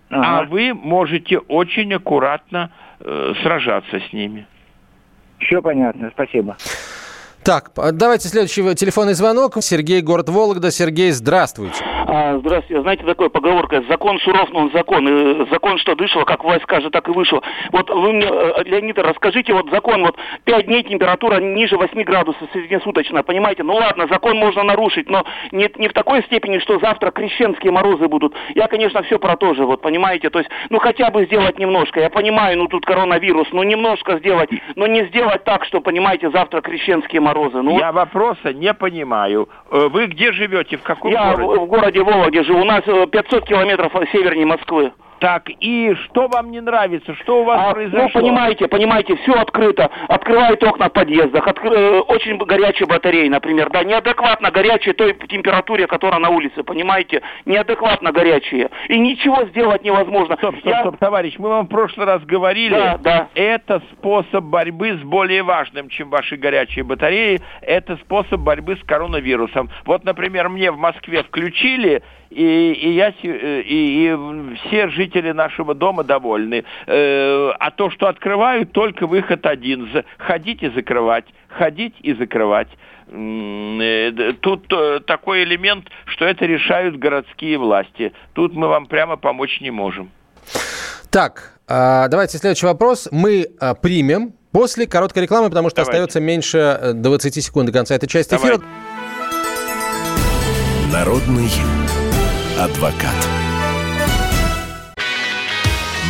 ага. 0.10 0.39
а 0.39 0.43
вы 0.43 0.74
можете 0.74 1.39
очень 1.39 1.93
аккуратно 1.93 2.72
э, 3.00 3.34
сражаться 3.41 4.00
с 4.00 4.13
ними. 4.13 4.48
Все 5.39 5.62
понятно, 5.62 6.12
спасибо. 6.13 6.58
Так, 7.43 7.72
давайте 7.93 8.27
следующий 8.27 8.75
телефонный 8.75 9.13
звонок. 9.13 9.58
Сергей, 9.62 10.01
город 10.01 10.29
Вологда. 10.29 10.70
Сергей, 10.70 11.10
здравствуйте. 11.12 11.84
А, 12.13 12.38
здравствуйте. 12.39 12.82
Знаете, 12.82 13.06
такая 13.06 13.30
поговорка, 13.30 13.82
закон 13.88 14.20
суров, 14.20 14.50
но 14.51 14.63
он 14.63 14.72
закон. 14.74 15.08
И 15.08 15.50
закон 15.50 15.77
что 15.77 15.96
дышал, 15.96 16.25
как 16.25 16.44
войска 16.44 16.82
же, 16.82 16.89
так 16.89 17.08
и 17.08 17.12
вышел. 17.12 17.41
Вот 17.72 17.89
вы 17.89 18.12
мне, 18.12 18.27
э, 18.30 18.63
Леонид, 18.65 19.00
расскажите, 19.00 19.53
вот 19.53 19.70
закон, 19.72 20.03
вот 20.03 20.18
5 20.44 20.65
дней 20.65 20.84
температура 20.84 21.39
ниже 21.39 21.77
8 21.77 22.03
градусов 22.03 22.50
среднесуточно, 22.51 23.24
понимаете? 23.24 23.63
Ну 23.63 23.75
ладно, 23.75 24.08
закон 24.08 24.36
можно 24.36 24.62
нарушить, 24.63 25.10
но 25.10 25.24
не, 25.53 25.70
не 25.77 25.88
в 25.88 25.94
такой 25.94 26.22
степени, 26.24 26.60
что 26.60 26.80
завтра 26.80 27.12
крещенские 27.12 27.72
морозы 27.72 28.10
будут. 28.10 28.36
Я, 28.56 28.68
конечно, 28.68 29.03
все 29.03 29.18
про 29.18 29.38
то 29.38 29.53
же, 29.53 29.63
вот, 29.63 29.82
понимаете? 29.82 30.30
То 30.30 30.39
есть, 30.39 30.51
ну 30.70 30.80
хотя 30.80 31.12
бы 31.12 31.24
сделать 31.27 31.60
немножко. 31.60 32.01
Я 32.01 32.10
понимаю, 32.10 32.58
ну 32.58 32.68
тут 32.68 32.86
коронавирус, 32.86 33.48
ну 33.53 33.63
немножко 33.63 34.18
сделать, 34.18 34.50
но 34.75 34.86
не 34.86 35.06
сделать 35.06 35.46
так, 35.46 35.63
что, 35.63 35.80
понимаете, 35.80 36.30
завтра 36.30 36.60
крещенские 36.60 37.22
морозы. 37.22 37.62
Ну, 37.62 37.80
Я 37.80 37.94
вопроса 37.94 38.51
не 38.51 38.74
понимаю. 38.74 39.48
Э, 39.72 39.88
вы 39.88 40.08
где 40.08 40.34
живете? 40.34 40.75
В 40.75 40.84
каком 40.84 41.10
Я 41.10 41.36
городе? 41.36 41.62
в, 41.62 41.63
в 41.63 41.68
городе 41.68 42.00
Вологде 42.03 42.43
живу. 42.43 42.62
У 42.62 42.65
нас 42.65 42.84
500 42.84 43.34
э, 43.34 43.41
километров 43.46 43.93
севернее 44.12 44.46
Москвы. 44.46 44.91
Так, 45.21 45.51
и 45.59 45.93
что 46.05 46.27
вам 46.27 46.49
не 46.49 46.61
нравится? 46.61 47.13
Что 47.13 47.41
у 47.41 47.43
вас 47.43 47.61
а, 47.63 47.73
произошло? 47.73 48.01
Ну, 48.05 48.09
понимаете, 48.09 48.67
понимаете, 48.67 49.15
все 49.17 49.33
открыто. 49.33 49.91
Открывают 50.07 50.63
окна 50.63 50.89
в 50.89 50.93
подъездах. 50.93 51.47
Откры... 51.47 51.69
Э, 51.69 51.99
очень 51.99 52.39
горячие 52.39 52.87
батареи, 52.87 53.27
например. 53.27 53.69
Да, 53.69 53.83
неадекватно 53.83 54.49
горячие 54.49 54.95
той 54.95 55.13
температуре, 55.13 55.85
которая 55.85 56.19
на 56.19 56.29
улице, 56.29 56.63
понимаете? 56.63 57.21
Неадекватно 57.45 58.11
горячие. 58.11 58.71
И 58.89 58.97
ничего 58.97 59.45
сделать 59.49 59.83
невозможно. 59.83 60.37
Стоп, 60.37 60.55
стоп, 60.55 60.65
Я... 60.65 60.79
стоп, 60.79 60.97
товарищ, 60.97 61.35
мы 61.37 61.49
вам 61.49 61.67
в 61.67 61.69
прошлый 61.69 62.07
раз 62.07 62.23
говорили. 62.23 62.73
Да, 62.73 62.97
да. 62.97 63.27
Это 63.35 63.83
способ 63.91 64.45
борьбы 64.45 64.93
с 64.93 65.03
более 65.03 65.43
важным, 65.43 65.89
чем 65.89 66.09
ваши 66.09 66.35
горячие 66.35 66.83
батареи. 66.83 67.39
Это 67.61 67.95
способ 67.97 68.39
борьбы 68.39 68.75
с 68.75 68.83
коронавирусом. 68.87 69.69
Вот, 69.85 70.03
например, 70.03 70.49
мне 70.49 70.71
в 70.71 70.79
Москве 70.79 71.21
включили, 71.21 72.01
и, 72.31 72.71
и, 72.71 72.91
я, 72.91 73.09
и, 73.09 73.19
и 73.23 74.17
все 74.65 74.87
жители 74.87 75.11
жители 75.12 75.32
нашего 75.32 75.74
дома 75.74 76.03
довольны. 76.03 76.63
Э, 76.88 77.51
а 77.60 77.72
то, 77.72 77.89
что 77.89 78.08
открывают, 78.08 78.72
только 78.72 79.08
выход 79.08 79.46
один. 79.46 79.89
Ходить 80.18 80.63
и 80.63 80.70
закрывать, 80.70 81.25
ходить 81.50 81.96
и 82.01 82.13
закрывать. 82.13 82.70
Э, 83.08 84.34
тут 84.41 84.68
такой 85.06 85.44
элемент, 85.44 85.88
что 86.06 86.25
это 86.25 86.46
решают 86.46 86.98
городские 86.98 87.58
власти. 87.58 88.13
Тут 88.34 88.53
мы 88.53 88.68
вам 88.68 88.86
прямо 88.86 89.18
помочь 89.18 89.62
не 89.62 89.72
можем. 89.72 90.12
Так, 91.10 91.58
а, 91.68 92.08
давайте 92.08 92.38
следующий 92.38 92.65
вопрос. 92.65 93.08
Мы 93.12 93.48
а, 93.60 93.75
примем 93.75 94.34
после 94.51 94.88
короткой 94.88 95.24
рекламы, 95.24 95.50
потому 95.50 95.70
что 95.70 95.77
давайте. 95.77 95.91
остается 95.91 96.20
меньше 96.20 96.91
20 96.96 97.38
э, 97.38 97.41
секунд 97.41 97.68
до 97.68 97.74
конца 97.74 97.96
этой 97.96 98.08
части 98.08 98.36
эфира. 98.36 98.62
Народный 100.91 101.50
адвокат. 102.60 103.40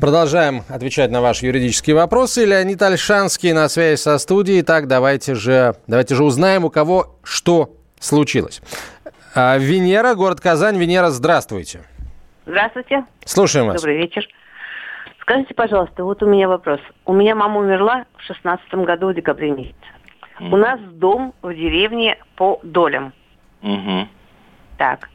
Продолжаем 0.00 0.62
отвечать 0.70 1.10
на 1.10 1.20
ваши 1.20 1.44
юридические 1.44 1.94
вопросы. 1.94 2.46
Леонид 2.46 2.80
Альшанский 2.80 3.52
на 3.52 3.68
связи 3.68 3.96
со 3.96 4.16
студией. 4.16 4.62
Так, 4.62 4.86
давайте 4.86 5.34
же, 5.34 5.74
давайте 5.86 6.14
же 6.14 6.24
узнаем, 6.24 6.64
у 6.64 6.70
кого 6.70 7.18
что 7.22 7.74
случилось. 7.98 8.62
А, 9.34 9.58
Венера, 9.58 10.14
город 10.14 10.40
Казань. 10.40 10.78
Венера, 10.78 11.10
здравствуйте. 11.10 11.80
Здравствуйте. 12.46 13.04
Слушаем 13.26 13.66
вас. 13.66 13.76
Добрый 13.76 13.98
вечер. 13.98 14.26
Скажите, 15.20 15.52
пожалуйста, 15.52 16.02
вот 16.02 16.22
у 16.22 16.26
меня 16.26 16.48
вопрос. 16.48 16.80
У 17.04 17.12
меня 17.12 17.34
мама 17.34 17.60
умерла 17.60 18.06
в 18.16 18.22
шестнадцатом 18.22 18.84
году 18.84 19.08
в 19.10 19.14
декабре 19.14 19.50
месяце. 19.50 19.74
Mm. 20.40 20.50
У 20.50 20.56
нас 20.56 20.80
дом 20.80 21.34
в 21.42 21.52
деревне 21.52 22.16
по 22.36 22.58
долям. 22.62 23.12
Угу. 23.62 24.08
Так. 24.78 25.10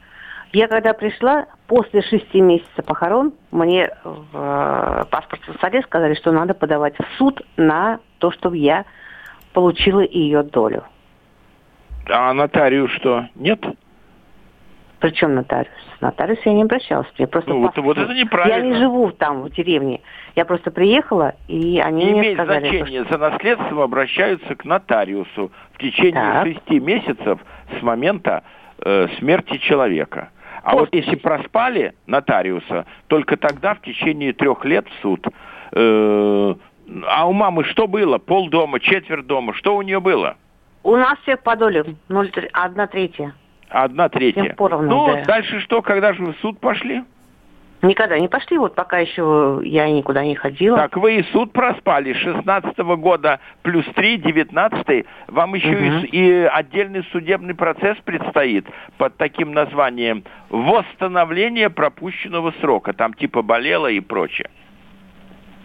Я 0.52 0.68
когда 0.68 0.92
пришла, 0.92 1.46
после 1.66 2.02
шести 2.02 2.40
месяцев 2.40 2.84
похорон, 2.84 3.32
мне 3.50 3.90
в 4.04 4.26
э, 4.32 5.04
паспортном 5.10 5.56
столе 5.56 5.82
сказали, 5.82 6.14
что 6.14 6.32
надо 6.32 6.54
подавать 6.54 6.94
в 6.98 7.18
суд 7.18 7.42
на 7.56 8.00
то, 8.18 8.30
чтобы 8.30 8.56
я 8.56 8.84
получила 9.52 10.00
ее 10.00 10.42
долю. 10.42 10.84
А 12.08 12.32
нотариус 12.32 12.90
что, 12.92 13.26
нет? 13.34 13.64
Причем 15.00 15.34
нотариус? 15.34 15.74
Нотариус 16.00 16.38
я 16.44 16.52
не 16.52 16.62
обращалась. 16.62 17.06
Мне 17.18 17.26
просто 17.26 17.50
ну, 17.50 17.60
вот, 17.60 17.76
вот 17.76 17.98
это 17.98 18.14
неправильно. 18.14 18.56
Я 18.56 18.62
не 18.62 18.74
живу 18.78 19.10
там, 19.12 19.42
в 19.42 19.50
деревне. 19.50 20.00
Я 20.34 20.44
просто 20.44 20.70
приехала, 20.70 21.34
и 21.48 21.80
они 21.80 22.04
не 22.04 22.10
мне 22.12 22.20
имеет 22.20 22.38
сказали... 22.38 22.68
значения. 22.68 23.04
Что... 23.04 23.12
За 23.12 23.30
наследством 23.30 23.80
обращаются 23.80 24.54
к 24.54 24.64
нотариусу 24.64 25.52
в 25.72 25.78
течение 25.78 26.12
так. 26.12 26.46
шести 26.46 26.80
месяцев 26.80 27.40
с 27.78 27.82
момента 27.82 28.42
э, 28.78 29.08
смерти 29.18 29.58
человека. 29.58 30.30
А 30.66 30.74
вот 30.74 30.92
если 30.92 31.14
проспали 31.14 31.94
нотариуса, 32.08 32.86
только 33.06 33.36
тогда 33.36 33.74
в 33.74 33.82
течение 33.82 34.32
трех 34.32 34.64
лет 34.64 34.84
в 34.88 35.00
суд. 35.00 35.24
Э, 35.70 36.54
а 37.06 37.28
у 37.28 37.32
мамы 37.32 37.62
что 37.62 37.86
было? 37.86 38.18
Пол 38.18 38.48
дома, 38.48 38.80
четверть 38.80 39.28
дома. 39.28 39.54
Что 39.54 39.76
у 39.76 39.82
нее 39.82 40.00
было? 40.00 40.36
У 40.82 40.96
нас 40.96 41.20
все 41.22 41.36
по 41.36 41.54
доле. 41.54 41.84
0, 42.08 42.30
одна 42.52 42.88
третья. 42.88 43.32
Одна 43.68 44.08
третья. 44.08 44.54
Поровну, 44.54 44.88
ну, 44.88 45.06
да. 45.14 45.24
дальше 45.24 45.60
что? 45.60 45.82
Когда 45.82 46.12
же 46.12 46.24
вы 46.24 46.32
в 46.32 46.38
суд 46.38 46.58
пошли? 46.58 47.04
Никогда 47.82 48.18
не 48.18 48.28
пошли, 48.28 48.56
вот 48.58 48.74
пока 48.74 48.98
еще 48.98 49.60
я 49.62 49.88
никуда 49.90 50.24
не 50.24 50.34
ходила. 50.34 50.78
Так 50.78 50.96
вы 50.96 51.16
и 51.16 51.22
суд 51.32 51.52
проспали, 51.52 52.14
16 52.14 52.78
-го 52.78 52.96
года 52.96 53.40
плюс 53.62 53.84
3, 53.94 54.18
19 54.18 55.06
вам 55.28 55.54
еще 55.54 55.68
угу. 55.68 56.06
и, 56.06 56.06
и 56.06 56.48
отдельный 56.50 57.04
судебный 57.12 57.54
процесс 57.54 57.98
предстоит 58.04 58.66
под 58.96 59.16
таким 59.16 59.52
названием 59.52 60.24
«Восстановление 60.48 61.68
пропущенного 61.68 62.54
срока». 62.60 62.92
Там 62.94 63.12
типа 63.12 63.42
болело 63.42 63.88
и 63.88 64.00
прочее. 64.00 64.48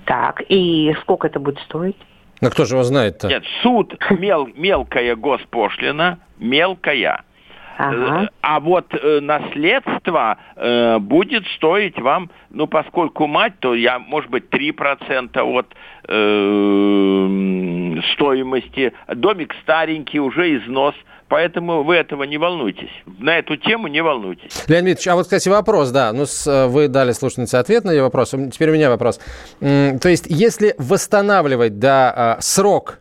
Так, 0.06 0.42
и 0.50 0.94
сколько 1.02 1.28
это 1.28 1.40
будет 1.40 1.60
стоить? 1.60 1.98
Ну 2.42 2.50
кто 2.50 2.66
же 2.66 2.76
его 2.76 2.84
знает-то? 2.84 3.28
Нет, 3.30 3.44
суд 3.62 3.96
мел, 4.10 4.50
мелкая 4.56 5.16
госпошлина, 5.16 6.20
мелкая– 6.40 7.24
Ага. 7.78 8.24
Э, 8.24 8.28
а 8.42 8.60
вот 8.60 8.94
э, 8.94 9.20
наследство 9.22 10.38
э, 10.56 11.00
будет 11.00 11.46
стоить 11.56 12.00
вам, 12.00 12.30
ну, 12.50 12.68
поскольку 12.68 13.28
мать, 13.28 13.54
то 13.60 13.74
я, 13.74 14.00
может 14.00 14.30
быть, 14.30 14.46
3% 14.50 15.40
от 15.42 15.74
э, 16.08 18.02
стоимости. 18.14 18.94
Домик 19.08 19.56
старенький, 19.64 20.20
уже 20.20 20.58
износ. 20.58 20.96
Поэтому 21.28 21.84
вы 21.84 21.96
этого 21.96 22.24
не 22.24 22.38
волнуйтесь. 22.38 22.92
На 23.20 23.38
эту 23.38 23.56
тему 23.56 23.88
не 23.88 24.02
волнуйтесь. 24.04 24.66
Леонид 24.68 24.98
Ильич, 24.98 25.08
а 25.08 25.16
вот, 25.16 25.24
кстати, 25.24 25.48
вопрос, 25.48 25.92
да. 25.92 26.12
Ну, 26.12 26.26
с, 26.26 26.46
э, 26.46 26.68
вы 26.68 26.90
дали 26.90 27.14
слушательнице 27.14 27.56
ответ 27.56 27.86
на 27.86 27.92
ее 27.92 28.04
вопрос. 28.04 28.32
Теперь 28.52 28.70
у 28.70 28.74
меня 28.74 28.90
вопрос. 28.90 29.20
То 29.60 30.10
есть, 30.10 30.26
если 30.28 30.76
восстанавливать, 30.78 31.80
да, 31.80 32.38
срок 32.42 33.01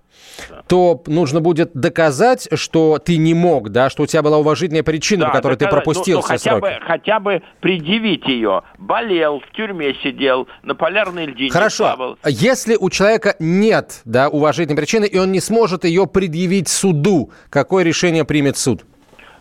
то 0.71 1.03
нужно 1.09 1.41
будет 1.41 1.73
доказать, 1.75 2.49
что 2.55 3.01
ты 3.05 3.17
не 3.17 3.35
мог, 3.35 3.71
да, 3.71 3.91
что 3.91 4.05
у 4.05 4.07
тебя 4.07 4.23
была 4.23 4.39
уважительная 4.39 4.85
причина, 4.85 5.23
да, 5.23 5.27
по 5.27 5.33
которой 5.35 5.55
доказать, 5.55 5.71
ты 5.71 5.77
пропустил 5.77 6.19
ну, 6.19 6.21
ну, 6.21 6.23
все 6.23 6.33
хотя 6.33 6.51
сроки. 6.51 6.63
Бы, 6.63 6.87
хотя 6.87 7.19
бы 7.19 7.43
предъявить 7.59 8.29
ее. 8.29 8.63
Болел, 8.79 9.41
в 9.41 9.51
тюрьме 9.51 9.97
сидел, 10.01 10.47
на 10.63 10.77
полярной 10.77 11.27
льдине 11.27 11.51
Хорошо. 11.51 11.87
плавал. 11.97 12.19
Если 12.25 12.77
у 12.77 12.89
человека 12.89 13.35
нет, 13.41 14.03
да, 14.05 14.29
уважительной 14.29 14.77
причины, 14.77 15.07
и 15.07 15.19
он 15.19 15.33
не 15.33 15.41
сможет 15.41 15.85
ее 15.85 16.07
предъявить 16.07 16.69
суду, 16.69 17.33
какое 17.51 17.83
решение 17.83 18.25
примет 18.25 18.57
суд? 18.57 18.85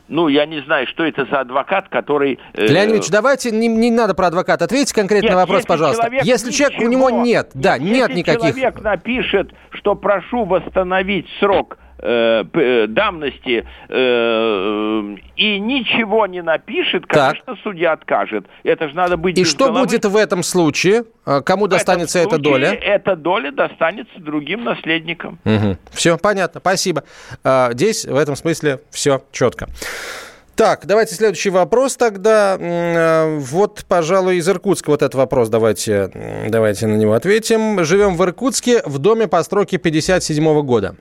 Ну, 0.09 0.27
я 0.27 0.45
не 0.45 0.61
знаю, 0.61 0.87
что 0.87 1.05
это 1.05 1.25
за 1.25 1.41
адвокат, 1.41 1.87
который... 1.89 2.39
Э... 2.53 2.65
Леонид 2.65 2.95
Ильич, 2.95 3.09
давайте, 3.09 3.51
не, 3.51 3.67
не 3.67 3.91
надо 3.91 4.15
про 4.15 4.27
адвоката. 4.27 4.65
Ответьте 4.65 4.93
конкретно 4.93 5.27
нет, 5.27 5.35
на 5.35 5.41
вопрос, 5.41 5.65
пожалуйста. 5.65 6.03
Человек 6.03 6.23
если 6.23 6.51
человек, 6.51 6.79
ничего, 6.79 6.87
у 6.87 6.91
него 6.91 7.09
нет, 7.09 7.51
да, 7.53 7.77
нет, 7.77 8.09
нет 8.09 8.15
никаких... 8.15 8.43
Если 8.43 8.59
человек 8.59 8.81
напишет, 8.81 9.53
что 9.71 9.95
прошу 9.95 10.45
восстановить 10.45 11.27
срок 11.39 11.77
Э, 12.01 12.45
э, 12.53 12.87
давности 12.87 13.65
э, 13.89 15.15
и 15.35 15.59
ничего 15.59 16.27
не 16.27 16.41
напишет, 16.41 17.05
конечно, 17.05 17.43
так. 17.45 17.57
судья 17.61 17.91
откажет. 17.91 18.45
Это 18.63 18.87
же 18.87 18.95
надо 18.95 19.17
быть. 19.17 19.37
И 19.37 19.43
что 19.43 19.65
головы. 19.65 19.85
будет 19.85 20.05
в 20.05 20.15
этом 20.15 20.41
случае? 20.43 21.03
А, 21.25 21.41
кому 21.41 21.65
в 21.65 21.67
достанется 21.67 22.19
эта 22.19 22.37
доля? 22.37 22.73
Эта 22.73 23.17
доля 23.17 23.51
достанется 23.51 24.17
другим 24.17 24.63
наследникам. 24.63 25.39
Угу. 25.43 25.77
Все 25.91 26.17
понятно, 26.17 26.61
спасибо. 26.61 27.03
А, 27.43 27.73
здесь 27.73 28.05
в 28.05 28.15
этом 28.15 28.37
смысле 28.37 28.79
все 28.91 29.21
четко. 29.33 29.67
Так, 30.55 30.85
давайте 30.85 31.15
следующий 31.15 31.49
вопрос 31.49 31.97
тогда. 31.97 32.57
Вот, 33.39 33.85
пожалуй, 33.87 34.37
из 34.37 34.47
Иркутска 34.47 34.89
вот 34.89 35.01
этот 35.01 35.15
вопрос. 35.15 35.49
Давайте, 35.49 36.11
давайте 36.47 36.87
на 36.87 36.95
него 36.95 37.13
ответим. 37.13 37.83
Живем 37.83 38.15
в 38.15 38.23
Иркутске 38.23 38.81
в 38.85 38.99
доме 38.99 39.27
постройки 39.27 39.77
57 39.77 40.61
года. 40.63 40.95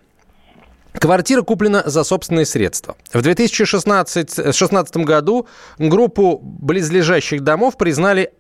Квартира 1.00 1.42
куплена 1.42 1.82
за 1.86 2.04
собственные 2.04 2.46
средства. 2.46 2.96
В 3.12 3.22
2016 3.22 4.96
году 4.98 5.46
группу 5.78 6.40
близлежащих 6.42 7.42
домов 7.42 7.76
признали 7.76 8.32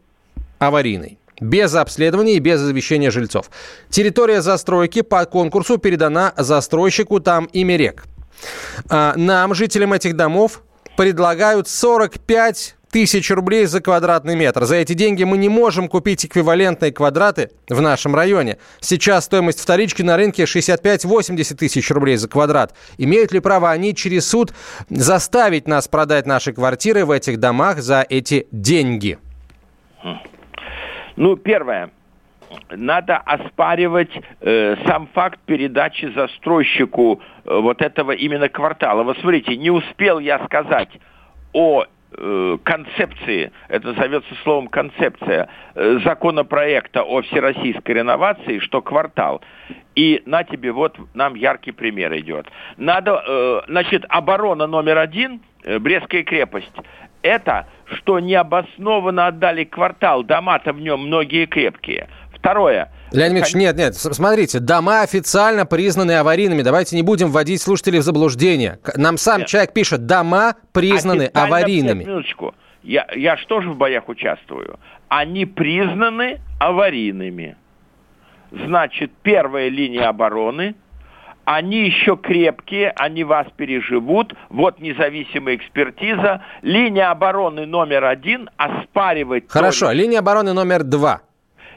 аварийной. 0.58 1.18
Без 1.40 1.74
обследования 1.74 2.34
и 2.34 2.40
без 2.40 2.60
извещения 2.60 3.12
жильцов. 3.12 3.50
Территория 3.90 4.42
застройки 4.42 5.02
по 5.02 5.24
конкурсу 5.24 5.78
передана 5.78 6.32
застройщику 6.36 7.20
там 7.20 7.48
Имерек. 7.52 8.06
А 8.88 9.14
нам, 9.16 9.54
жителям 9.54 9.92
этих 9.92 10.16
домов, 10.16 10.62
предлагают 10.96 11.68
45 11.68 12.77
тысяч 12.90 13.30
рублей 13.30 13.66
за 13.66 13.80
квадратный 13.80 14.36
метр. 14.36 14.64
За 14.64 14.76
эти 14.76 14.92
деньги 14.92 15.24
мы 15.24 15.38
не 15.38 15.48
можем 15.48 15.88
купить 15.88 16.24
эквивалентные 16.24 16.92
квадраты 16.92 17.50
в 17.68 17.80
нашем 17.80 18.14
районе. 18.14 18.58
Сейчас 18.80 19.24
стоимость 19.26 19.60
вторички 19.60 20.02
на 20.02 20.16
рынке 20.16 20.44
65-80 20.44 21.56
тысяч 21.56 21.90
рублей 21.90 22.16
за 22.16 22.28
квадрат. 22.28 22.74
Имеют 22.96 23.32
ли 23.32 23.40
право 23.40 23.70
они 23.70 23.94
через 23.94 24.28
суд 24.28 24.52
заставить 24.88 25.68
нас 25.68 25.88
продать 25.88 26.26
наши 26.26 26.52
квартиры 26.52 27.04
в 27.04 27.10
этих 27.10 27.38
домах 27.38 27.78
за 27.78 28.04
эти 28.08 28.46
деньги? 28.52 29.18
Ну, 31.16 31.36
первое. 31.36 31.90
Надо 32.70 33.16
оспаривать 33.16 34.10
э, 34.40 34.76
сам 34.86 35.08
факт 35.12 35.38
передачи 35.44 36.10
застройщику 36.14 37.20
э, 37.44 37.58
вот 37.60 37.82
этого 37.82 38.12
именно 38.12 38.48
квартала. 38.48 39.02
Вот 39.02 39.18
смотрите, 39.18 39.56
не 39.56 39.70
успел 39.70 40.18
я 40.18 40.42
сказать 40.46 40.88
о 41.52 41.84
концепции, 42.64 43.52
это 43.68 43.88
назовется 43.88 44.34
словом 44.42 44.68
концепция, 44.68 45.48
э, 45.74 45.98
законопроекта 46.04 47.02
о 47.02 47.20
всероссийской 47.22 47.96
реновации, 47.96 48.60
что 48.60 48.80
квартал. 48.80 49.42
И 49.94 50.22
на 50.24 50.42
тебе 50.42 50.72
вот 50.72 50.96
нам 51.14 51.34
яркий 51.34 51.72
пример 51.72 52.16
идет. 52.18 52.46
Надо, 52.76 53.22
э, 53.26 53.60
значит, 53.68 54.04
оборона 54.08 54.66
номер 54.66 54.98
один, 54.98 55.40
э, 55.64 55.78
Брестская 55.78 56.22
крепость, 56.22 56.72
это, 57.22 57.66
что 57.86 58.20
необоснованно 58.20 59.26
отдали 59.26 59.64
квартал, 59.64 60.22
дома-то 60.22 60.72
в 60.72 60.80
нем 60.80 61.00
многие 61.06 61.46
крепкие. 61.46 62.08
Второе, 62.48 62.90
Леонид 63.12 63.42
Ильич, 63.42 63.54
нет, 63.54 63.76
нет, 63.76 63.94
смотрите, 63.94 64.58
дома 64.58 65.02
официально 65.02 65.66
признаны 65.66 66.12
аварийными. 66.12 66.62
Давайте 66.62 66.96
не 66.96 67.02
будем 67.02 67.28
вводить 67.28 67.60
слушателей 67.60 67.98
в 67.98 68.02
заблуждение. 68.02 68.78
Нам 68.96 69.18
сам 69.18 69.40
нет. 69.40 69.48
человек 69.48 69.74
пишет, 69.74 70.06
дома 70.06 70.54
признаны 70.72 71.24
Официально, 71.24 71.46
аварийными. 71.46 71.98
Нет, 71.98 72.08
минуточку. 72.08 72.54
Я, 72.82 73.06
я 73.14 73.36
же 73.36 73.44
в 73.68 73.76
боях 73.76 74.08
участвую? 74.08 74.78
Они 75.08 75.44
признаны 75.44 76.40
аварийными. 76.58 77.56
Значит, 78.50 79.12
первая 79.22 79.68
линия 79.68 80.08
обороны, 80.08 80.74
они 81.44 81.84
еще 81.84 82.16
крепкие, 82.16 82.94
они 82.96 83.24
вас 83.24 83.46
переживут. 83.58 84.32
Вот 84.48 84.80
независимая 84.80 85.56
экспертиза. 85.56 86.42
Линия 86.62 87.10
обороны 87.10 87.66
номер 87.66 88.04
один 88.06 88.48
оспаривать... 88.56 89.44
Хорошо, 89.48 89.86
только... 89.86 89.96
линия 89.98 90.20
обороны 90.20 90.54
номер 90.54 90.82
два 90.82 91.20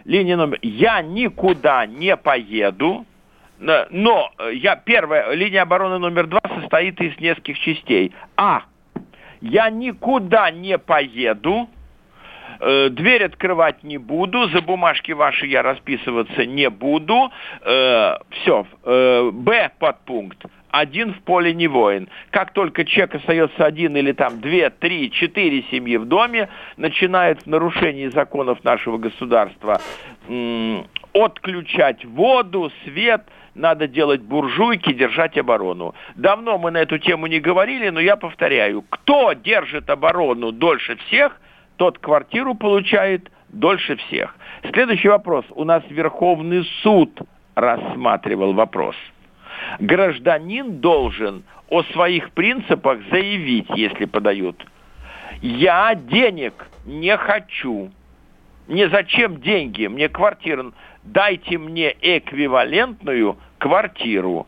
линия 0.06 0.38
номер... 0.38 0.60
Я 0.62 1.02
никуда 1.02 1.86
не 1.86 2.16
поеду, 2.18 3.06
но 3.60 4.32
я, 4.54 4.76
первая 4.76 5.34
линия 5.34 5.62
обороны 5.62 6.00
номер 6.00 6.28
два 6.28 6.42
состоит 6.60 7.00
из 7.02 7.20
нескольких 7.20 7.60
частей. 7.60 8.12
А. 8.36 8.64
Я 9.42 9.70
никуда 9.72 10.52
не 10.52 10.78
поеду, 10.78 11.68
э, 12.60 12.90
дверь 12.90 13.24
открывать 13.26 13.84
не 13.84 13.98
буду, 13.98 14.48
за 14.50 14.62
бумажки 14.62 15.12
ваши 15.12 15.48
я 15.48 15.64
расписываться 15.64 16.46
не 16.46 16.70
буду. 16.70 17.32
Э, 17.62 18.18
все. 18.30 18.68
Э, 18.84 19.32
Б 19.34 19.72
подпункт 19.80 20.46
один 20.72 21.14
в 21.14 21.22
поле 21.22 21.54
не 21.54 21.68
воин. 21.68 22.08
Как 22.32 22.54
только 22.54 22.86
человек 22.86 23.16
остается 23.16 23.66
один 23.66 23.96
или 23.98 24.14
там 24.14 24.40
две, 24.42 24.70
три, 24.70 25.12
четыре 25.12 25.64
семьи 25.70 25.98
в 25.98 26.06
доме, 26.06 26.50
начинает 26.78 27.44
в 27.44 27.48
нарушении 27.48 28.08
законов 28.08 28.64
нашего 28.64 28.98
государства 28.98 29.82
м- 30.28 30.88
отключать 31.14 32.06
воду, 32.06 32.72
свет, 32.84 33.24
надо 33.54 33.88
делать 33.88 34.22
буржуйки, 34.22 34.94
держать 34.94 35.38
оборону. 35.38 35.94
Давно 36.16 36.58
мы 36.58 36.72
на 36.72 36.78
эту 36.78 36.98
тему 36.98 37.28
не 37.28 37.40
говорили, 37.40 37.90
но 37.90 38.00
я 38.00 38.16
повторяю, 38.16 38.84
кто 38.90 39.34
держит 39.34 39.90
оборону 39.90 40.54
дольше 40.54 40.96
всех, 41.08 41.40
тот 41.76 42.00
квартиру 42.00 42.56
получает 42.56 43.30
дольше 43.50 43.98
всех. 43.98 44.36
Следующий 44.72 45.10
вопрос. 45.10 45.44
У 45.50 45.66
нас 45.66 45.84
Верховный 45.90 46.64
суд 46.82 47.20
рассматривал 47.56 48.54
вопрос– 48.54 48.96
гражданин 49.80 50.80
должен 50.80 51.44
о 51.70 51.84
своих 51.84 52.32
принципах 52.32 53.00
заявить, 53.10 53.70
если 53.76 54.06
подают. 54.06 54.66
Я 55.42 55.96
денег 55.96 56.68
не 56.86 57.16
хочу. 57.18 57.92
Мне 58.68 58.90
зачем 58.90 59.42
деньги? 59.42 59.88
Мне 59.88 60.10
квартира. 60.10 60.72
Дайте 61.04 61.58
мне 61.58 61.96
эквивалентную 62.02 63.38
квартиру. 63.62 64.48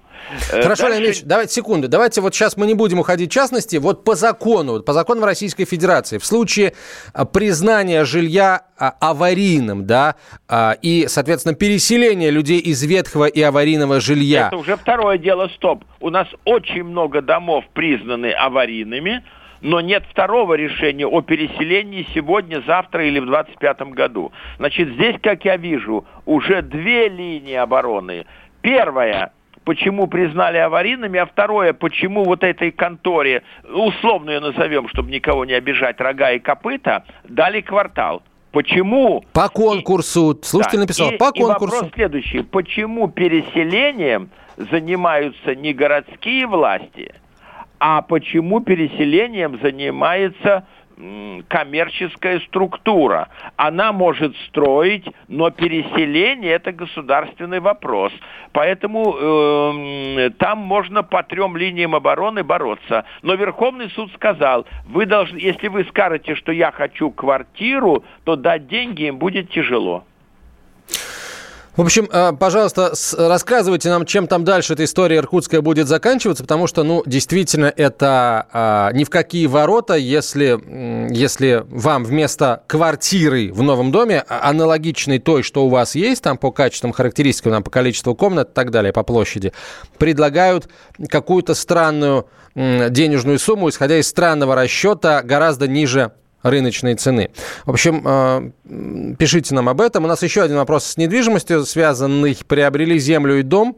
Э, 0.51 0.63
Хорошо, 0.63 0.84
Дальше... 0.84 1.00
Леонид 1.00 1.22
давайте 1.25 1.53
секунду. 1.53 1.88
Давайте 1.88 2.22
вот 2.22 2.34
сейчас 2.34 2.58
мы 2.58 2.65
не 2.65 2.74
будем 2.74 3.00
уходить 3.00 3.29
в 3.29 3.34
частности. 3.34 3.77
Вот 3.77 4.03
по 4.03 4.15
закону, 4.15 4.82
по 4.82 4.93
законам 4.93 5.24
Российской 5.25 5.65
Федерации, 5.65 6.17
в 6.17 6.25
случае 6.25 6.74
а, 7.13 7.25
признания 7.25 8.05
жилья 8.05 8.63
а, 8.77 8.96
аварийным, 9.00 9.86
да, 9.86 10.15
а, 10.48 10.75
и, 10.82 11.05
соответственно, 11.08 11.55
переселения 11.55 12.32
людей 12.32 12.60
из 12.60 12.84
ветхого 12.84 13.25
и 13.25 13.41
аварийного 13.41 14.00
жилья. 14.00 14.48
Это 14.48 14.58
уже 14.58 14.77
второе 14.77 15.17
дело, 15.17 15.50
стоп. 15.55 15.84
У 16.00 16.10
нас 16.10 16.27
очень 16.46 16.84
много 16.84 17.22
домов 17.22 17.65
признаны 17.74 18.32
аварийными, 18.32 19.24
но 19.62 19.79
нет 19.79 20.03
второго 20.10 20.55
решения 20.55 21.05
о 21.05 21.22
переселении 21.22 22.08
сегодня, 22.13 22.63
завтра 22.65 23.06
или 23.08 23.19
в 23.19 23.26
2025 23.26 23.93
году. 23.93 24.32
Значит, 24.58 24.89
здесь, 24.89 25.15
как 25.21 25.45
я 25.45 25.58
вижу, 25.58 26.06
уже 26.26 26.62
две 26.62 27.10
линии 27.10 27.56
обороны– 27.56 28.26
Первое, 28.63 29.34
почему 29.65 30.08
признали 30.08 30.58
аварийными, 30.58 31.19
а 31.19 31.26
второе, 31.26 31.73
почему 31.73 32.23
вот 32.23 32.43
этой 32.43 32.71
конторе, 32.71 33.43
условно 33.69 34.32
ее 34.32 34.39
назовем, 34.39 34.88
чтобы 34.88 35.12
никого 35.12 35.43
не 35.43 35.52
обижать, 35.54 35.99
рога 35.99 36.32
и 36.32 36.39
копыта, 36.39 37.04
дали 37.26 37.60
квартал. 37.60 38.23
Почему? 38.54 39.26
По 39.34 39.49
конкурсу. 39.49 40.32
И, 40.32 40.45
Слушатель 40.45 40.78
да, 40.78 40.82
написал, 40.84 41.12
и, 41.12 41.17
по 41.17 41.32
конкурсу. 41.32 41.76
И 41.76 41.80
вопрос 41.80 41.91
следующий. 41.93 42.41
Почему 42.43 43.10
переселением 43.10 44.30
занимаются 44.56 45.56
не 45.56 45.73
городские 45.73 46.47
власти, 46.47 47.13
а 47.80 48.02
почему 48.02 48.62
переселением 48.62 49.60
занимается 49.62 50.65
коммерческая 51.47 52.39
структура. 52.41 53.29
Она 53.56 53.91
может 53.91 54.36
строить, 54.47 55.06
но 55.27 55.49
переселение 55.49 56.53
это 56.53 56.71
государственный 56.71 57.60
вопрос. 57.60 58.12
Поэтому 58.51 59.15
э, 59.17 60.29
там 60.38 60.60
можно 60.60 61.03
по 61.03 61.23
трем 61.23 61.58
линиям 61.58 61.95
обороны 61.95 62.43
бороться. 62.43 63.06
Но 63.21 63.36
Верховный 63.36 63.89
суд 63.91 64.12
сказал, 64.13 64.65
вы 64.86 65.06
должны, 65.06 65.38
если 65.38 65.67
вы 65.67 65.86
скажете, 65.86 66.36
что 66.36 66.51
я 66.51 66.71
хочу 66.71 67.12
квартиру, 67.12 68.03
то 68.23 68.36
дать 68.36 68.67
деньги 68.67 69.03
им 69.03 69.17
будет 69.17 69.49
тяжело. 69.49 70.06
В 71.76 71.82
общем, 71.82 72.08
э, 72.12 72.34
пожалуйста, 72.40 72.94
рассказывайте 73.18 73.90
нам, 73.90 74.06
чем 74.06 74.28
там 74.28 74.44
дальше 74.44 74.74
эта 74.74 74.84
история 74.84 75.18
иркутская 75.18 75.62
будет 75.62 75.88
заканчиваться, 75.88 76.44
потому 76.44 76.68
что, 76.68 76.84
ну, 76.84 77.02
действительно, 77.08 77.74
это 77.76 78.46
а, 78.54 78.92
ни 78.94 79.04
в 79.04 79.10
какие 79.10 79.48
ворота, 79.48 79.96
если, 79.96 80.60
если 81.12 81.66
вам 81.68 82.04
вместо 82.04 82.62
квартиры 82.68 83.52
в 83.52 83.64
новом 83.64 83.92
доме, 83.92 84.24
а, 84.30 84.52
аналогичной 84.52 85.18
той, 85.18 85.42
что 85.42 85.66
у 85.66 85.70
вас 85.70 85.96
есть, 85.96 86.22
там 86.22 86.38
по 86.38 86.52
качественным 86.52 86.94
характеристикам, 86.94 87.54
там, 87.54 87.64
по 87.64 87.72
количеству 87.72 88.14
комнат 88.14 88.52
и 88.52 88.54
так 88.54 88.70
далее, 88.70 88.94
по 88.94 89.02
площади, 89.02 89.52
предлагают 89.98 90.70
какую-то 91.10 91.56
странную 91.56 92.28
денежную 92.54 93.40
сумму, 93.40 93.70
исходя 93.70 93.98
из 93.98 94.08
странного 94.08 94.54
расчета, 94.54 95.24
гораздо 95.24 95.68
ниже 95.68 96.12
рыночной 96.43 96.95
цены. 96.95 97.32
В 97.65 97.71
общем, 97.71 98.03
э, 98.06 99.15
пишите 99.17 99.56
нам 99.56 99.69
об 99.69 99.82
этом. 99.82 100.06
У 100.06 100.08
нас 100.08 100.21
еще 100.21 100.43
один 100.43 100.58
вопрос 100.58 100.86
с 100.86 100.97
недвижимостью 100.97 101.65
связанный. 101.65 102.38
Приобрели 102.47 102.99
землю 102.99 103.39
и 103.39 103.41
дом. 103.41 103.77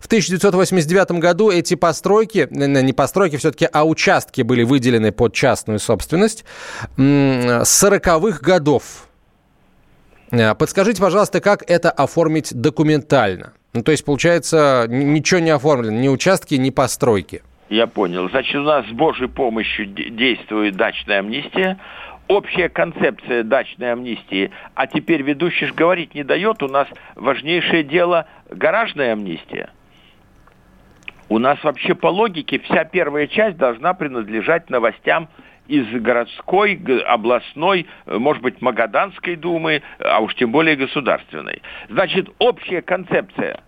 В 0.00 0.06
1989 0.06 1.20
году 1.20 1.50
эти 1.50 1.74
постройки, 1.74 2.48
не 2.50 2.92
постройки 2.92 3.36
все-таки, 3.36 3.68
а 3.70 3.84
участки 3.84 4.42
были 4.42 4.62
выделены 4.62 5.12
под 5.12 5.34
частную 5.34 5.78
собственность 5.78 6.44
с 6.96 7.84
40-х 7.84 8.38
годов. 8.40 9.08
Э, 10.30 10.54
подскажите, 10.54 11.00
пожалуйста, 11.00 11.40
как 11.40 11.68
это 11.68 11.90
оформить 11.90 12.54
документально? 12.54 13.52
Ну, 13.72 13.82
то 13.82 13.92
есть, 13.92 14.04
получается, 14.04 14.86
ничего 14.88 15.40
не 15.40 15.50
оформлено, 15.50 15.98
ни 15.98 16.08
участки, 16.08 16.54
ни 16.54 16.70
постройки. 16.70 17.42
Я 17.68 17.86
понял. 17.86 18.28
Значит, 18.28 18.56
у 18.56 18.62
нас 18.62 18.86
с 18.86 18.92
Божьей 18.92 19.26
помощью 19.26 19.86
действует 19.86 20.76
дачная 20.76 21.20
амнистия 21.20 21.78
общая 22.28 22.68
концепция 22.68 23.42
дачной 23.42 23.92
амнистии, 23.92 24.50
а 24.74 24.86
теперь 24.86 25.22
ведущий 25.22 25.66
же 25.66 25.74
говорить 25.74 26.14
не 26.14 26.24
дает, 26.24 26.62
у 26.62 26.68
нас 26.68 26.88
важнейшее 27.14 27.82
дело 27.82 28.26
гаражная 28.50 29.12
амнистия. 29.12 29.70
У 31.28 31.38
нас 31.38 31.62
вообще 31.64 31.94
по 31.94 32.08
логике 32.08 32.58
вся 32.60 32.84
первая 32.84 33.26
часть 33.26 33.56
должна 33.56 33.94
принадлежать 33.94 34.68
новостям 34.70 35.28
из 35.66 35.86
городской, 36.02 36.78
областной, 37.06 37.86
может 38.06 38.42
быть, 38.42 38.60
Магаданской 38.60 39.34
думы, 39.36 39.82
а 39.98 40.20
уж 40.20 40.34
тем 40.34 40.52
более 40.52 40.76
государственной. 40.76 41.62
Значит, 41.88 42.28
общая 42.38 42.82
концепция. 42.82 43.60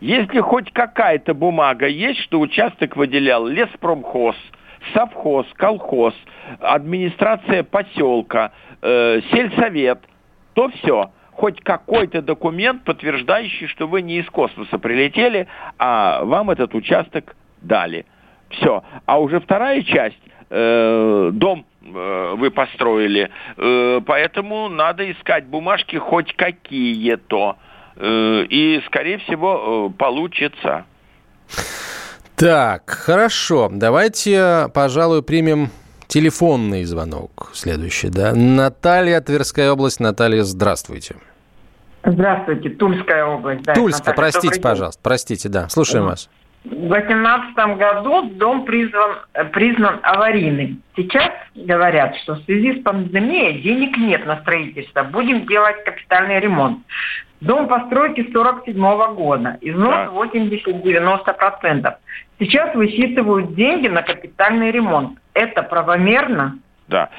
Если 0.00 0.40
хоть 0.40 0.72
какая-то 0.72 1.32
бумага 1.32 1.86
есть, 1.86 2.20
что 2.20 2.40
участок 2.40 2.96
выделял 2.96 3.46
леспромхоз– 3.46 4.36
совхоз, 4.92 5.46
колхоз, 5.56 6.14
администрация 6.60 7.62
поселка, 7.62 8.52
э, 8.82 9.20
сельсовет, 9.30 10.00
то 10.54 10.68
все. 10.68 11.10
Хоть 11.32 11.60
какой-то 11.60 12.22
документ, 12.22 12.84
подтверждающий, 12.84 13.66
что 13.66 13.88
вы 13.88 14.02
не 14.02 14.18
из 14.18 14.26
космоса 14.26 14.78
прилетели, 14.78 15.48
а 15.78 16.24
вам 16.24 16.50
этот 16.50 16.74
участок 16.74 17.34
дали. 17.60 18.06
Все. 18.50 18.84
А 19.06 19.20
уже 19.20 19.40
вторая 19.40 19.82
часть, 19.82 20.22
э, 20.50 21.30
дом 21.32 21.66
э, 21.82 22.34
вы 22.36 22.50
построили, 22.50 23.30
э, 23.56 24.00
поэтому 24.06 24.68
надо 24.68 25.10
искать 25.10 25.46
бумажки 25.46 25.96
хоть 25.96 26.34
какие-то. 26.34 27.56
Э, 27.96 28.44
и, 28.48 28.80
скорее 28.86 29.18
всего, 29.18 29.90
э, 29.90 29.98
получится. 29.98 30.84
Так, 32.36 32.90
хорошо. 32.90 33.70
Давайте, 33.72 34.68
пожалуй, 34.74 35.22
примем 35.22 35.70
телефонный 36.08 36.84
звонок 36.84 37.50
следующий, 37.52 38.08
да. 38.08 38.32
Наталья, 38.34 39.20
Тверская 39.20 39.70
область. 39.70 40.00
Наталья, 40.00 40.42
здравствуйте. 40.42 41.16
Здравствуйте, 42.04 42.70
Тульская 42.70 43.24
область. 43.24 43.62
Да, 43.62 43.74
Тульская, 43.74 44.12
Наталья, 44.12 44.16
простите, 44.16 44.60
пожалуйста, 44.60 45.00
простите, 45.02 45.48
да, 45.48 45.68
слушаем 45.68 46.04
вас. 46.04 46.28
В 46.64 46.68
2018 46.68 47.56
году 47.78 48.22
дом 48.36 48.64
призван, 48.64 49.16
признан 49.52 50.00
аварийным. 50.02 50.82
Сейчас 50.96 51.30
говорят, 51.54 52.16
что 52.16 52.34
в 52.34 52.44
связи 52.44 52.80
с 52.80 52.82
пандемией 52.82 53.62
денег 53.62 53.96
нет 53.96 54.26
на 54.26 54.40
строительство. 54.40 55.02
Будем 55.04 55.46
делать 55.46 55.84
капитальный 55.84 56.40
ремонт. 56.40 56.78
Дом 57.40 57.68
постройки 57.68 58.30
47 58.32 58.76
-го 58.76 59.14
года. 59.14 59.58
Износ 59.60 59.90
да. 59.90 60.06
80-90%. 60.06 61.94
Сейчас 62.38 62.74
высчитывают 62.74 63.54
деньги 63.54 63.88
на 63.88 64.02
капитальный 64.02 64.70
ремонт. 64.70 65.18
Это 65.34 65.62
правомерно? 65.62 66.58
Да. 66.88 67.10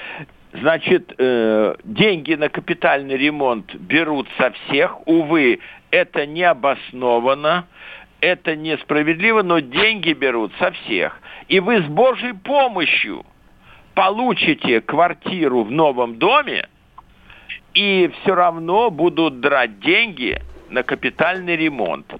Значит, 0.54 1.14
э, 1.18 1.76
деньги 1.84 2.34
на 2.36 2.50
капитальный 2.50 3.18
ремонт 3.18 3.76
берут 3.76 4.28
со 4.38 4.52
всех. 4.52 5.06
Увы, 5.08 5.60
это 5.92 6.26
не 6.26 6.44
обосновано 6.44 7.66
это 8.26 8.56
несправедливо, 8.56 9.44
но 9.44 9.60
деньги 9.60 10.14
берут 10.14 10.52
со 10.60 10.72
всех. 10.72 11.20
И 11.48 11.60
вы 11.60 11.82
с 11.82 11.86
Божьей 11.86 12.34
помощью 12.34 13.26
получите 13.94 14.82
квартиру 14.82 15.64
в 15.64 15.72
новом 15.72 16.18
доме, 16.18 16.68
и 17.74 18.12
все 18.22 18.36
равно 18.36 18.90
будут 18.90 19.42
драть 19.42 19.80
деньги 19.80 20.42
на 20.70 20.84
капитальный 20.84 21.56
ремонт. 21.56 22.14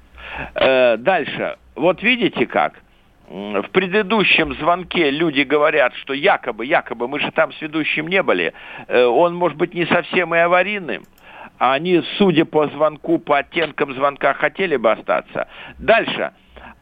Э, 0.54 0.98
дальше. 0.98 1.58
Вот 1.76 2.04
видите 2.04 2.46
как? 2.46 2.82
В 3.28 3.70
предыдущем 3.72 4.54
звонке 4.56 5.10
люди 5.10 5.42
говорят, 5.42 5.94
что 5.96 6.14
якобы, 6.14 6.66
якобы, 6.66 7.08
мы 7.08 7.20
же 7.20 7.32
там 7.32 7.52
с 7.54 7.62
ведущим 7.62 8.08
не 8.08 8.22
были, 8.22 8.54
э, 8.88 9.04
он 9.04 9.36
может 9.36 9.58
быть 9.58 9.74
не 9.74 9.86
совсем 9.86 10.36
и 10.36 10.38
аварийным 10.38 11.04
а 11.58 11.74
они, 11.74 12.02
судя 12.18 12.46
по 12.46 12.68
звонку, 12.68 13.18
по 13.20 13.40
оттенкам 13.40 13.94
звонка, 13.94 14.34
хотели 14.34 14.76
бы 14.76 14.92
остаться. 14.92 15.48
Дальше. 15.78 16.32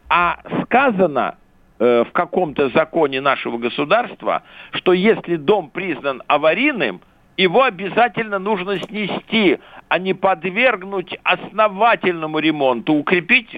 А 0.08 0.38
сказано 0.64 1.36
э, 1.78 2.04
в 2.04 2.12
каком-то 2.12 2.68
законе 2.70 3.20
нашего 3.20 3.58
государства, 3.58 4.42
что 4.72 4.92
если 4.92 5.36
дом 5.36 5.70
признан 5.70 6.22
аварийным, 6.26 7.00
его 7.36 7.64
обязательно 7.64 8.38
нужно 8.38 8.78
снести, 8.78 9.58
а 9.88 9.98
не 9.98 10.14
подвергнуть 10.14 11.18
основательному 11.22 12.38
ремонту, 12.38 12.94
укрепить 12.94 13.50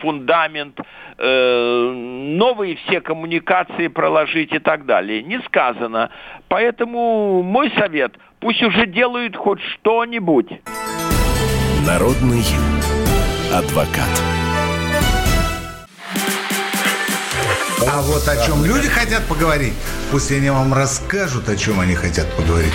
фундамент, 0.00 0.80
э, 1.18 1.90
новые 1.92 2.76
все 2.76 3.00
коммуникации 3.00 3.88
проложить 3.88 4.52
и 4.52 4.58
так 4.58 4.86
далее. 4.86 5.22
Не 5.22 5.40
сказано. 5.40 6.10
Поэтому 6.48 7.42
мой 7.42 7.70
совет– 7.76 8.16
Пусть 8.44 8.62
уже 8.62 8.86
делают 8.86 9.36
хоть 9.36 9.60
что-нибудь. 9.72 10.48
Народный 11.86 12.42
адвокат. 13.50 14.10
А 17.90 18.02
вот 18.02 18.28
о 18.28 18.46
чем 18.46 18.62
люди 18.66 18.86
хотят 18.86 19.24
поговорить, 19.26 19.72
пусть 20.10 20.30
они 20.30 20.50
вам 20.50 20.74
расскажут, 20.74 21.48
о 21.48 21.56
чем 21.56 21.80
они 21.80 21.94
хотят 21.94 22.30
поговорить. 22.36 22.74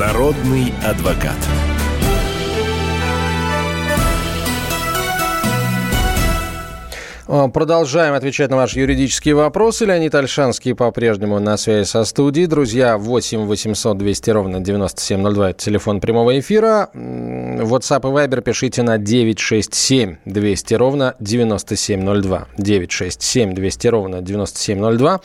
Народный 0.00 0.72
адвокат. 0.82 1.36
Продолжаем 7.52 8.14
отвечать 8.14 8.50
на 8.50 8.56
ваши 8.56 8.80
юридические 8.80 9.36
вопросы. 9.36 9.84
Леонид 9.84 10.12
Альшанский 10.16 10.74
по-прежнему 10.74 11.38
на 11.38 11.56
связи 11.56 11.86
со 11.86 12.04
студией. 12.04 12.46
Друзья, 12.46 12.98
8 12.98 13.46
800 13.46 13.96
200 13.96 14.30
ровно 14.30 14.60
9702– 14.60 15.50
это 15.50 15.64
телефон 15.64 16.00
прямого 16.00 16.36
эфира. 16.40 16.90
WhatsApp 16.92 18.00
и 18.00 18.26
Viber 18.26 18.40
пишите 18.40 18.82
на 18.82 18.98
967 18.98 20.16
200 20.24 20.74
ровно 20.74 21.14
9702. 21.20 22.48
967 22.58 23.54
200 23.54 23.86
ровно 23.86 24.22
9702. 24.22 25.20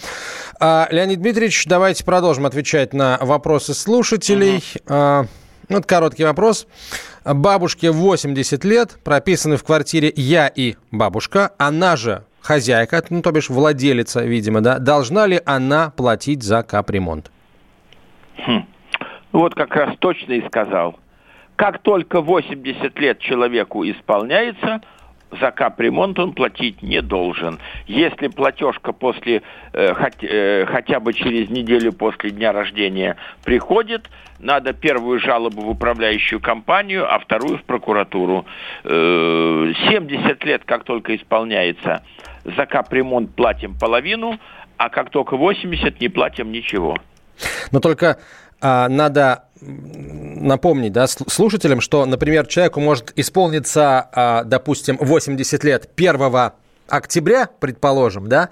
А, 0.60 0.88
Леонид 0.92 1.22
Дмитриевич, 1.22 1.66
давайте 1.66 2.04
продолжим 2.04 2.46
отвечать 2.46 2.94
на 2.94 3.18
вопросы 3.20 3.74
слушателей. 3.74 4.64
Угу. 4.86 5.28
Вот 5.70 5.86
короткий 5.86 6.24
вопрос. 6.24 6.68
Бабушке 7.24 7.92
80 7.92 8.64
лет, 8.66 9.00
прописаны 9.04 9.58
в 9.58 9.64
квартире 9.64 10.12
я 10.16 10.48
и 10.48 10.76
бабушка. 10.92 11.52
Она 11.58 11.96
же 11.96 12.24
хозяйка, 12.42 13.04
ну, 13.10 13.22
то 13.22 13.32
бишь 13.32 13.50
владелица, 13.50 14.24
видимо, 14.24 14.62
да. 14.62 14.80
Должна 14.80 15.26
ли 15.26 15.42
она 15.46 15.90
платить 15.90 16.44
за 16.44 16.64
капремонт? 16.64 17.32
Хм. 18.38 18.66
Вот 19.32 19.56
как 19.56 19.76
раз 19.76 19.96
точно 20.00 20.34
и 20.34 20.48
сказал. 20.48 21.00
Как 21.56 21.80
только 21.80 22.22
80 22.22 23.00
лет 23.00 23.20
человеку 23.20 23.84
исполняется, 23.86 24.82
за 25.40 25.52
капремонт 25.52 26.20
он 26.20 26.34
платить 26.34 26.82
не 26.82 27.02
должен. 27.02 27.60
Если 27.88 28.28
платежка 28.28 28.92
после, 28.92 29.42
э, 29.74 29.94
хоть, 29.94 30.24
э, 30.24 30.66
хотя 30.66 31.00
бы 31.00 31.14
через 31.14 31.50
неделю 31.50 31.94
после 31.94 32.32
дня 32.32 32.52
рождения 32.52 33.16
приходит, 33.44 34.10
надо 34.40 34.74
первую 34.74 35.20
жалобу 35.20 35.62
в 35.62 35.70
управляющую 35.70 36.40
компанию, 36.40 37.12
а 37.12 37.20
вторую 37.20 37.58
в 37.58 37.64
прокуратуру. 37.64 38.46
Э, 38.84 39.74
70 39.90 40.44
лет, 40.44 40.64
как 40.66 40.84
только 40.84 41.16
исполняется, 41.16 42.04
за 42.44 42.66
капремонт 42.66 43.36
платим 43.36 43.78
половину, 43.78 44.40
а 44.78 44.90
как 44.90 45.10
только 45.10 45.38
80, 45.38 46.00
не 46.02 46.10
платим 46.10 46.52
ничего. 46.52 46.98
Но 47.72 47.80
только 47.80 48.18
надо 48.90 49.44
напомнить 49.62 50.92
да, 50.92 51.08
слушателям, 51.08 51.82
что, 51.82 52.06
например, 52.06 52.46
человеку 52.48 52.80
может 52.80 53.12
исполниться, 53.16 54.10
а, 54.12 54.44
допустим, 54.44 54.98
80 55.00 55.64
лет 55.64 55.90
1 55.96 56.52
октября, 56.88 57.50
предположим, 57.60 58.28
да, 58.28 58.50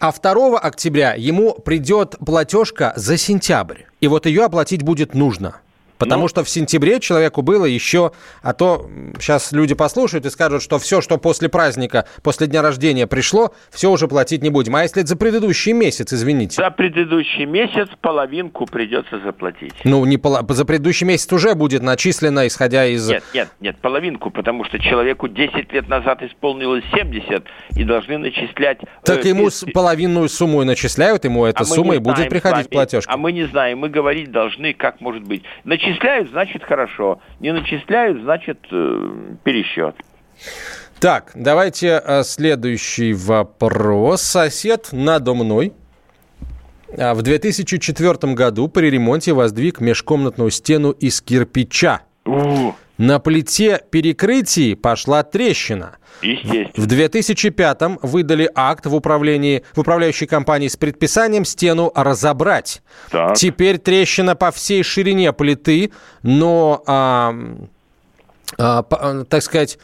а 0.00 0.12
2 0.12 0.58
октября 0.58 1.14
ему 1.14 1.54
придет 1.54 2.16
платежка 2.24 2.92
за 2.96 3.16
сентябрь. 3.16 3.82
И 4.00 4.08
вот 4.08 4.26
ее 4.26 4.44
оплатить 4.44 4.82
будет 4.82 5.14
нужно. 5.14 5.56
Потому 5.98 6.22
ну, 6.22 6.28
что 6.28 6.44
в 6.44 6.48
сентябре 6.48 7.00
человеку 7.00 7.42
было 7.42 7.64
еще, 7.64 8.12
а 8.42 8.52
то 8.52 8.88
сейчас 9.18 9.52
люди 9.52 9.74
послушают 9.74 10.26
и 10.26 10.30
скажут, 10.30 10.62
что 10.62 10.78
все, 10.78 11.00
что 11.00 11.18
после 11.18 11.48
праздника, 11.48 12.06
после 12.22 12.46
дня 12.46 12.62
рождения 12.62 13.06
пришло, 13.06 13.52
все 13.70 13.90
уже 13.90 14.08
платить 14.08 14.42
не 14.42 14.50
будем. 14.50 14.76
А 14.76 14.82
если 14.82 15.02
это 15.02 15.08
за 15.08 15.16
предыдущий 15.16 15.72
месяц, 15.72 16.12
извините? 16.12 16.56
За 16.56 16.70
предыдущий 16.70 17.44
месяц 17.44 17.88
половинку 18.00 18.66
придется 18.66 19.20
заплатить. 19.20 19.74
Ну, 19.84 20.04
не 20.04 20.18
пол... 20.18 20.38
за 20.48 20.64
предыдущий 20.64 21.06
месяц 21.06 21.32
уже 21.32 21.54
будет 21.54 21.82
начислено, 21.82 22.46
исходя 22.46 22.86
из... 22.86 23.08
Нет, 23.08 23.24
нет, 23.34 23.48
нет, 23.60 23.78
половинку, 23.78 24.30
потому 24.30 24.64
что 24.64 24.78
человеку 24.78 25.28
10 25.28 25.72
лет 25.72 25.88
назад 25.88 26.22
исполнилось 26.22 26.84
70 26.94 27.44
и 27.76 27.84
должны 27.84 28.18
начислять... 28.18 28.80
Так 29.04 29.24
э, 29.24 29.28
ему 29.30 29.46
без... 29.46 29.64
половинную 29.72 30.28
сумму 30.28 30.62
и 30.62 30.64
начисляют, 30.64 31.24
ему 31.24 31.44
эта 31.44 31.62
а 31.62 31.64
сумма 31.64 31.94
и 31.94 31.98
будет 31.98 32.28
приходить 32.28 32.66
в 32.66 32.70
платежку. 32.70 33.12
А 33.12 33.16
мы 33.16 33.32
не 33.32 33.44
знаем, 33.44 33.78
мы 33.78 33.88
говорить 33.88 34.30
должны, 34.30 34.74
как 34.74 35.00
может 35.00 35.22
быть. 35.24 35.42
Значит, 35.64 35.85
Начисляют, 35.86 36.30
значит 36.30 36.64
хорошо. 36.64 37.20
Не 37.38 37.52
начисляют, 37.52 38.20
значит 38.22 38.58
э, 38.72 39.10
пересчет. 39.44 39.94
Так, 40.98 41.30
давайте 41.36 42.02
э, 42.04 42.22
следующий 42.24 43.12
вопрос. 43.14 44.22
Сосед 44.22 44.88
надо 44.90 45.34
мной 45.34 45.74
а, 46.98 47.14
в 47.14 47.22
2004 47.22 48.34
году 48.34 48.68
при 48.68 48.90
ремонте 48.90 49.32
воздвиг 49.32 49.80
межкомнатную 49.80 50.50
стену 50.50 50.90
из 50.90 51.20
кирпича. 51.20 52.00
На 52.98 53.18
плите 53.18 53.82
перекрытий 53.90 54.74
пошла 54.74 55.22
трещина. 55.22 55.98
В 56.22 56.86
2005-м 56.86 57.98
выдали 58.02 58.50
акт 58.54 58.86
в, 58.86 58.94
управлении, 58.94 59.64
в 59.74 59.80
управляющей 59.80 60.26
компании 60.26 60.68
с 60.68 60.76
предписанием 60.76 61.44
стену 61.44 61.92
разобрать. 61.94 62.82
Так. 63.10 63.36
Теперь 63.36 63.78
трещина 63.78 64.34
по 64.34 64.50
всей 64.50 64.82
ширине 64.82 65.32
плиты, 65.34 65.92
но, 66.22 66.82
а, 66.86 67.34
а, 68.58 69.24
так 69.24 69.42
сказать, 69.42 69.78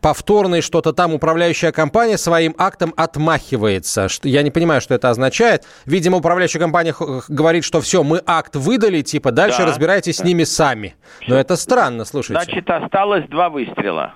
повторный 0.00 0.60
что-то 0.60 0.92
там 0.92 1.14
управляющая 1.14 1.72
компания 1.72 2.18
своим 2.18 2.54
актом 2.58 2.92
отмахивается. 2.96 4.08
Я 4.22 4.42
не 4.42 4.50
понимаю, 4.50 4.80
что 4.80 4.94
это 4.94 5.10
означает. 5.10 5.64
Видимо, 5.84 6.18
управляющая 6.18 6.60
компания 6.60 6.94
говорит, 7.28 7.64
что 7.64 7.80
все, 7.80 8.02
мы 8.02 8.20
акт 8.26 8.56
выдали, 8.56 9.02
типа 9.02 9.32
дальше 9.32 9.58
да, 9.58 9.66
разбирайтесь 9.66 10.18
да. 10.18 10.22
с 10.22 10.26
ними 10.26 10.44
сами. 10.44 10.94
Но 11.26 11.36
это 11.36 11.56
странно, 11.56 12.04
слушайте. 12.04 12.42
Значит, 12.44 12.68
осталось 12.70 13.26
два 13.28 13.48
выстрела. 13.48 14.14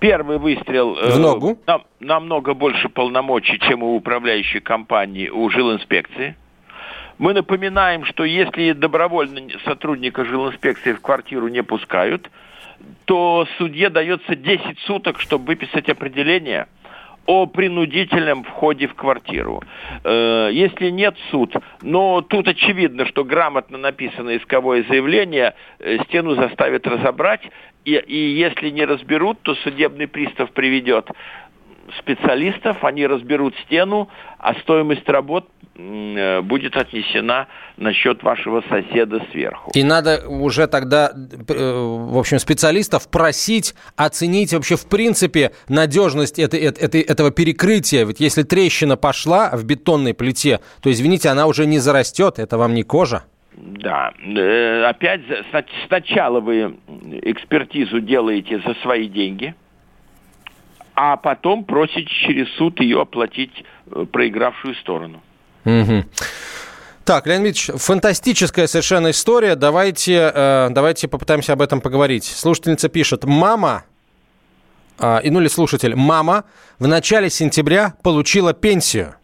Первый 0.00 0.38
выстрел 0.38 0.94
в 0.94 1.18
ногу. 1.18 1.58
Э, 1.66 1.70
нам, 1.70 1.84
намного 2.00 2.54
больше 2.54 2.88
полномочий, 2.88 3.58
чем 3.58 3.82
у 3.82 3.96
управляющей 3.96 4.60
компании, 4.60 5.28
у 5.28 5.48
жилинспекции. 5.48 6.36
Мы 7.18 7.32
напоминаем, 7.32 8.04
что 8.04 8.24
если 8.24 8.72
добровольно 8.72 9.40
сотрудника 9.64 10.24
жилинспекции 10.24 10.92
в 10.92 11.00
квартиру 11.00 11.48
не 11.48 11.62
пускают, 11.62 12.28
то 13.04 13.46
судье 13.58 13.90
дается 13.90 14.34
10 14.34 14.78
суток, 14.80 15.20
чтобы 15.20 15.46
выписать 15.46 15.88
определение 15.88 16.68
о 17.26 17.46
принудительном 17.46 18.44
входе 18.44 18.86
в 18.86 18.94
квартиру. 18.94 19.62
Э, 20.04 20.50
если 20.52 20.90
нет 20.90 21.16
суд, 21.30 21.54
но 21.82 22.20
тут 22.20 22.48
очевидно, 22.48 23.06
что 23.06 23.24
грамотно 23.24 23.78
написано 23.78 24.36
исковое 24.36 24.84
заявление, 24.88 25.54
э, 25.78 25.98
стену 26.04 26.34
заставят 26.34 26.86
разобрать, 26.86 27.42
и, 27.84 27.94
и 27.94 28.34
если 28.36 28.70
не 28.70 28.84
разберут, 28.84 29.40
то 29.42 29.54
судебный 29.56 30.06
пристав 30.06 30.50
приведет 30.52 31.08
специалистов, 31.98 32.82
они 32.84 33.06
разберут 33.06 33.54
стену, 33.64 34.08
а 34.38 34.54
стоимость 34.54 35.08
работ 35.08 35.48
будет 35.76 36.76
отнесена 36.76 37.48
на 37.76 37.92
счет 37.92 38.22
вашего 38.22 38.62
соседа 38.68 39.20
сверху. 39.32 39.72
И 39.74 39.82
надо 39.82 40.28
уже 40.28 40.68
тогда, 40.68 41.10
э, 41.12 41.52
в 41.52 42.16
общем, 42.16 42.38
специалистов 42.38 43.10
просить 43.10 43.74
оценить 43.96 44.52
вообще 44.52 44.76
в 44.76 44.88
принципе 44.88 45.50
надежность 45.68 46.38
этой, 46.38 46.60
этой, 46.60 47.00
этого 47.00 47.32
перекрытия. 47.32 48.04
Ведь 48.04 48.20
если 48.20 48.44
трещина 48.44 48.96
пошла 48.96 49.50
в 49.52 49.64
бетонной 49.64 50.14
плите, 50.14 50.60
то, 50.80 50.90
извините, 50.90 51.28
она 51.28 51.46
уже 51.46 51.66
не 51.66 51.78
зарастет, 51.78 52.38
это 52.38 52.56
вам 52.56 52.74
не 52.74 52.84
кожа. 52.84 53.24
Да, 53.56 54.12
э, 54.24 54.84
опять 54.84 55.22
сначала 55.88 56.40
вы 56.40 56.76
экспертизу 57.22 58.00
делаете 58.00 58.60
за 58.64 58.74
свои 58.82 59.08
деньги– 59.08 59.54
а 60.94 61.16
потом 61.16 61.64
просить 61.64 62.08
через 62.08 62.48
суд 62.54 62.80
ее 62.80 63.02
оплатить 63.02 63.64
э, 63.86 64.06
проигравшую 64.10 64.74
сторону. 64.76 65.22
Угу. 65.64 66.04
Так, 67.04 67.26
Леонид 67.26 67.46
Ильич, 67.46 67.70
фантастическая 67.74 68.66
совершенно 68.66 69.10
история. 69.10 69.56
Давайте, 69.56 70.32
э, 70.34 70.68
давайте 70.70 71.06
попытаемся 71.06 71.52
об 71.52 71.60
этом 71.60 71.82
поговорить. 71.82 72.24
Слушательница 72.24 72.88
пишет, 72.88 73.24
мама, 73.24 73.84
э, 74.98 75.20
ну 75.30 75.40
или 75.40 75.48
слушатель, 75.48 75.94
мама 75.94 76.44
в 76.78 76.86
начале 76.86 77.28
сентября 77.28 77.94
получила 78.02 78.54
пенсию. 78.54 79.16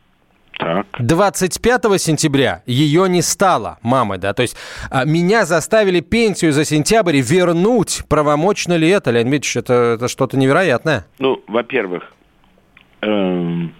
Так. 0.60 0.86
25 0.98 1.98
сентября 1.98 2.62
ее 2.66 3.08
не 3.08 3.22
стало, 3.22 3.78
мамы, 3.80 4.18
да. 4.18 4.34
То 4.34 4.42
есть 4.42 4.58
а, 4.90 5.06
меня 5.06 5.46
заставили 5.46 6.00
пенсию 6.00 6.52
за 6.52 6.66
сентябрь 6.66 7.18
вернуть. 7.18 8.02
Правомочно 8.10 8.74
ли 8.74 8.86
это, 8.90 9.10
Леонид 9.10 9.32
Ильич? 9.32 9.56
Это, 9.56 9.94
это 9.94 10.08
что-то 10.08 10.36
невероятное. 10.36 11.06
Ну, 11.18 11.42
во-первых, 11.48 12.12
эм, 13.00 13.74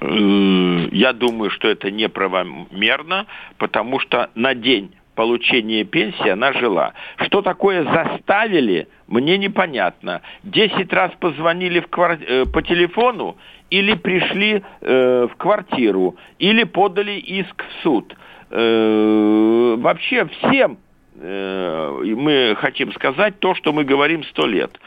я 0.00 1.12
думаю, 1.12 1.50
что 1.50 1.68
это 1.68 1.90
неправомерно, 1.90 3.26
потому 3.58 3.98
что 4.00 4.30
на 4.34 4.54
день 4.54 4.92
получения 5.14 5.84
пенсии 5.84 6.28
она 6.28 6.52
жила. 6.54 6.94
Что 7.18 7.42
такое 7.42 7.84
заставили, 7.84 8.88
мне 9.06 9.36
непонятно. 9.36 10.22
Десять 10.42 10.92
раз 10.92 11.12
позвонили 11.20 11.80
в 11.80 11.88
квар... 11.88 12.18
Э, 12.26 12.46
по 12.46 12.62
телефону 12.62 13.36
или 13.68 13.94
пришли 13.94 14.62
э, 14.80 15.28
в 15.30 15.36
квартиру, 15.36 16.16
или 16.38 16.64
подали 16.64 17.12
иск 17.12 17.62
в 17.62 17.82
суд. 17.82 18.16
Э, 18.50 19.74
вообще 19.78 20.26
всем 20.26 20.78
э, 21.20 22.14
мы 22.16 22.56
хотим 22.58 22.92
сказать 22.94 23.38
то, 23.40 23.54
что 23.54 23.72
мы 23.74 23.84
говорим 23.84 24.24
сто 24.24 24.46
лет. 24.46 24.80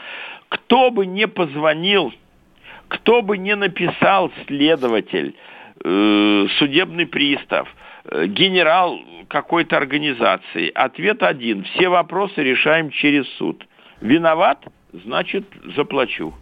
Кто 0.48 0.90
бы 0.90 1.06
не 1.06 1.28
позвонил, 1.28 2.12
кто 2.88 3.22
бы 3.22 3.38
не 3.38 3.54
написал 3.56 4.30
следователь, 4.46 5.34
э, 5.84 6.46
судебный 6.58 7.06
пристав, 7.06 7.68
э, 8.04 8.26
генерал 8.26 9.00
какой-то 9.28 9.76
организации, 9.76 10.70
ответ 10.74 11.22
один. 11.22 11.64
Все 11.64 11.88
вопросы 11.88 12.42
решаем 12.42 12.90
через 12.90 13.28
суд. 13.36 13.66
Виноват, 14.00 14.64
значит 14.92 15.44
заплачу. 15.76 16.34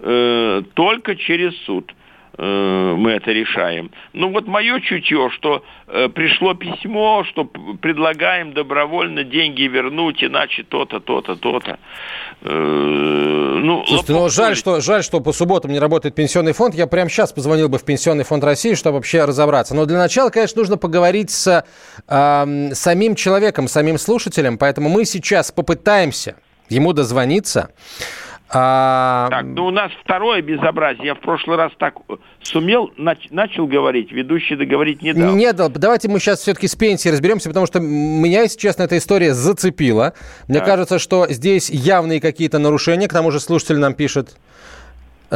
Э, 0.00 0.62
только 0.74 1.16
через 1.16 1.56
суд 1.64 1.92
мы 2.38 3.10
это 3.12 3.30
решаем. 3.30 3.90
Ну 4.12 4.30
вот 4.32 4.46
мое 4.46 4.80
чутье, 4.80 5.30
что 5.30 5.62
э, 5.86 6.08
пришло 6.08 6.54
письмо, 6.54 7.24
что 7.28 7.44
предлагаем 7.44 8.54
добровольно 8.54 9.22
деньги 9.22 9.62
вернуть, 9.62 10.24
иначе 10.24 10.62
то-то, 10.62 11.00
то-то, 11.00 11.36
то-то. 11.36 11.78
Э, 12.40 13.58
ну, 13.62 13.84
Слушайте, 13.86 14.12
ну 14.12 14.28
жаль 14.28 14.56
что, 14.56 14.80
жаль, 14.80 15.04
что 15.04 15.20
по 15.20 15.32
субботам 15.32 15.72
не 15.72 15.78
работает 15.78 16.14
пенсионный 16.14 16.52
фонд. 16.52 16.74
Я 16.74 16.86
прямо 16.86 17.10
сейчас 17.10 17.32
позвонил 17.32 17.68
бы 17.68 17.78
в 17.78 17.84
Пенсионный 17.84 18.24
фонд 18.24 18.44
России, 18.44 18.74
чтобы 18.74 18.96
вообще 18.96 19.24
разобраться. 19.24 19.74
Но 19.74 19.84
для 19.84 19.98
начала, 19.98 20.30
конечно, 20.30 20.60
нужно 20.60 20.78
поговорить 20.78 21.30
с 21.30 21.64
э, 22.08 22.70
самим 22.72 23.14
человеком, 23.14 23.68
самим 23.68 23.98
слушателем. 23.98 24.56
Поэтому 24.56 24.88
мы 24.88 25.04
сейчас 25.04 25.52
попытаемся 25.52 26.36
ему 26.68 26.92
дозвониться. 26.92 27.70
А... 28.54 29.28
Так, 29.30 29.44
ну 29.46 29.66
у 29.66 29.70
нас 29.70 29.90
второе 30.04 30.42
безобразие. 30.42 31.06
Я 31.06 31.14
в 31.14 31.20
прошлый 31.20 31.56
раз 31.56 31.72
так 31.78 31.94
сумел, 32.42 32.92
нач- 32.98 33.28
начал 33.30 33.66
говорить, 33.66 34.12
ведущий 34.12 34.56
договорить 34.56 35.02
не 35.02 35.14
дал. 35.14 35.34
Не 35.34 35.52
дал. 35.52 35.70
Давайте 35.70 36.08
мы 36.08 36.18
сейчас 36.18 36.40
все-таки 36.40 36.68
с 36.68 36.76
пенсией 36.76 37.12
разберемся, 37.12 37.48
потому 37.48 37.66
что 37.66 37.80
меня, 37.80 38.42
если 38.42 38.58
честно, 38.58 38.82
эта 38.82 38.98
история 38.98 39.32
зацепила. 39.32 40.12
Мне 40.48 40.58
так. 40.58 40.66
кажется, 40.66 40.98
что 40.98 41.26
здесь 41.28 41.70
явные 41.70 42.20
какие-то 42.20 42.58
нарушения. 42.58 43.08
К 43.08 43.12
тому 43.12 43.30
же 43.30 43.40
слушатель 43.40 43.78
нам 43.78 43.94
пишет. 43.94 44.36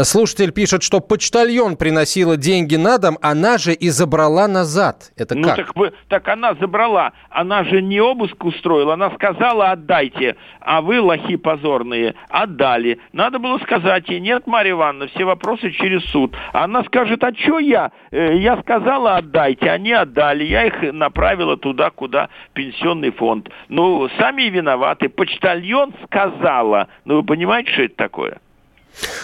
Слушатель 0.05 0.53
пишет, 0.53 0.83
что 0.83 1.01
почтальон 1.01 1.77
приносила 1.77 2.37
деньги 2.37 2.77
на 2.77 2.99
дом, 2.99 3.17
она 3.23 3.57
же 3.57 3.73
и 3.73 3.89
забрала 3.89 4.47
назад. 4.47 5.13
Это 5.17 5.35
ну, 5.35 5.49
как? 5.49 5.57
Так, 5.57 5.95
так 6.09 6.29
она 6.29 6.55
забрала. 6.55 7.13
Она 7.31 7.65
же 7.65 7.81
не 7.81 8.01
обыск 8.01 8.45
устроила. 8.45 8.95
Она 8.95 9.11
сказала, 9.13 9.71
отдайте. 9.71 10.37
А 10.61 10.83
вы, 10.83 11.01
лохи 11.01 11.37
позорные, 11.37 12.15
отдали. 12.29 12.99
Надо 13.13 13.39
было 13.39 13.59
сказать 13.59 14.09
ей, 14.09 14.21
нет, 14.21 14.47
Марья 14.47 14.73
Ивановна, 14.73 15.09
все 15.09 15.25
вопросы 15.25 15.71
через 15.71 16.05
суд. 16.11 16.37
Она 16.53 16.85
скажет, 16.85 17.25
а 17.25 17.33
что 17.35 17.59
я? 17.59 17.91
Э, 18.11 18.37
я 18.37 18.61
сказала, 18.61 19.17
отдайте. 19.17 19.71
Они 19.71 19.93
отдали. 19.93 20.45
Я 20.45 20.67
их 20.67 20.93
направила 20.93 21.57
туда, 21.57 21.91
куда 21.91 22.29
пенсионный 22.53 23.13
фонд. 23.13 23.49
Ну, 23.69 24.09
сами 24.19 24.43
виноваты. 24.43 25.09
Почтальон 25.09 25.95
сказала. 26.05 26.89
Ну, 27.07 27.17
вы 27.17 27.23
понимаете, 27.23 27.73
что 27.73 27.83
это 27.85 27.97
такое? 27.97 28.39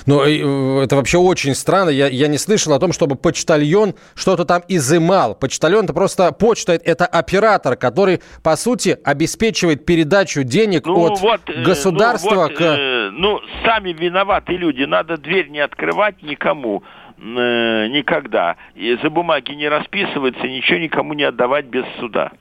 Ну, 0.07 0.23
э, 0.23 0.85
это 0.85 0.97
вообще 0.97 1.19
очень 1.19 1.55
странно. 1.55 1.91
Я, 1.91 2.09
я 2.09 2.29
не 2.29 2.39
слышал 2.39 2.73
о 2.73 2.79
том, 2.79 2.93
чтобы 2.93 3.17
почтальон 3.17 3.95
что-то 4.15 4.45
там 4.45 4.63
изымал. 4.69 5.35
Почтальон 5.35 5.85
это 5.85 5.95
просто 5.95 6.33
почта, 6.33 6.73
это 6.73 7.07
оператор, 7.07 7.77
который, 7.77 8.21
по 8.43 8.57
сути, 8.57 8.99
обеспечивает 9.05 9.85
передачу 9.85 10.43
денег 10.43 10.87
ну, 10.87 11.07
от 11.07 11.21
вот, 11.21 11.41
э, 11.49 11.63
государства 11.63 12.35
ну, 12.35 12.43
вот, 12.43 12.55
к... 12.55 12.61
Э, 12.61 13.11
ну, 13.11 13.41
сами 13.65 13.93
виноваты 13.93 14.53
люди. 14.55 14.85
Надо 14.85 15.17
дверь 15.17 15.49
не 15.49 15.61
открывать 15.61 16.23
никому 16.23 16.83
э, 17.19 17.87
никогда. 17.89 18.57
И 18.75 18.97
за 19.03 19.11
бумаги 19.11 19.53
не 19.53 19.69
расписываться, 19.69 20.43
ничего 20.47 20.79
никому 20.79 21.15
не 21.15 21.25
отдавать 21.25 21.67
без 21.67 21.85
суда. 21.99 22.33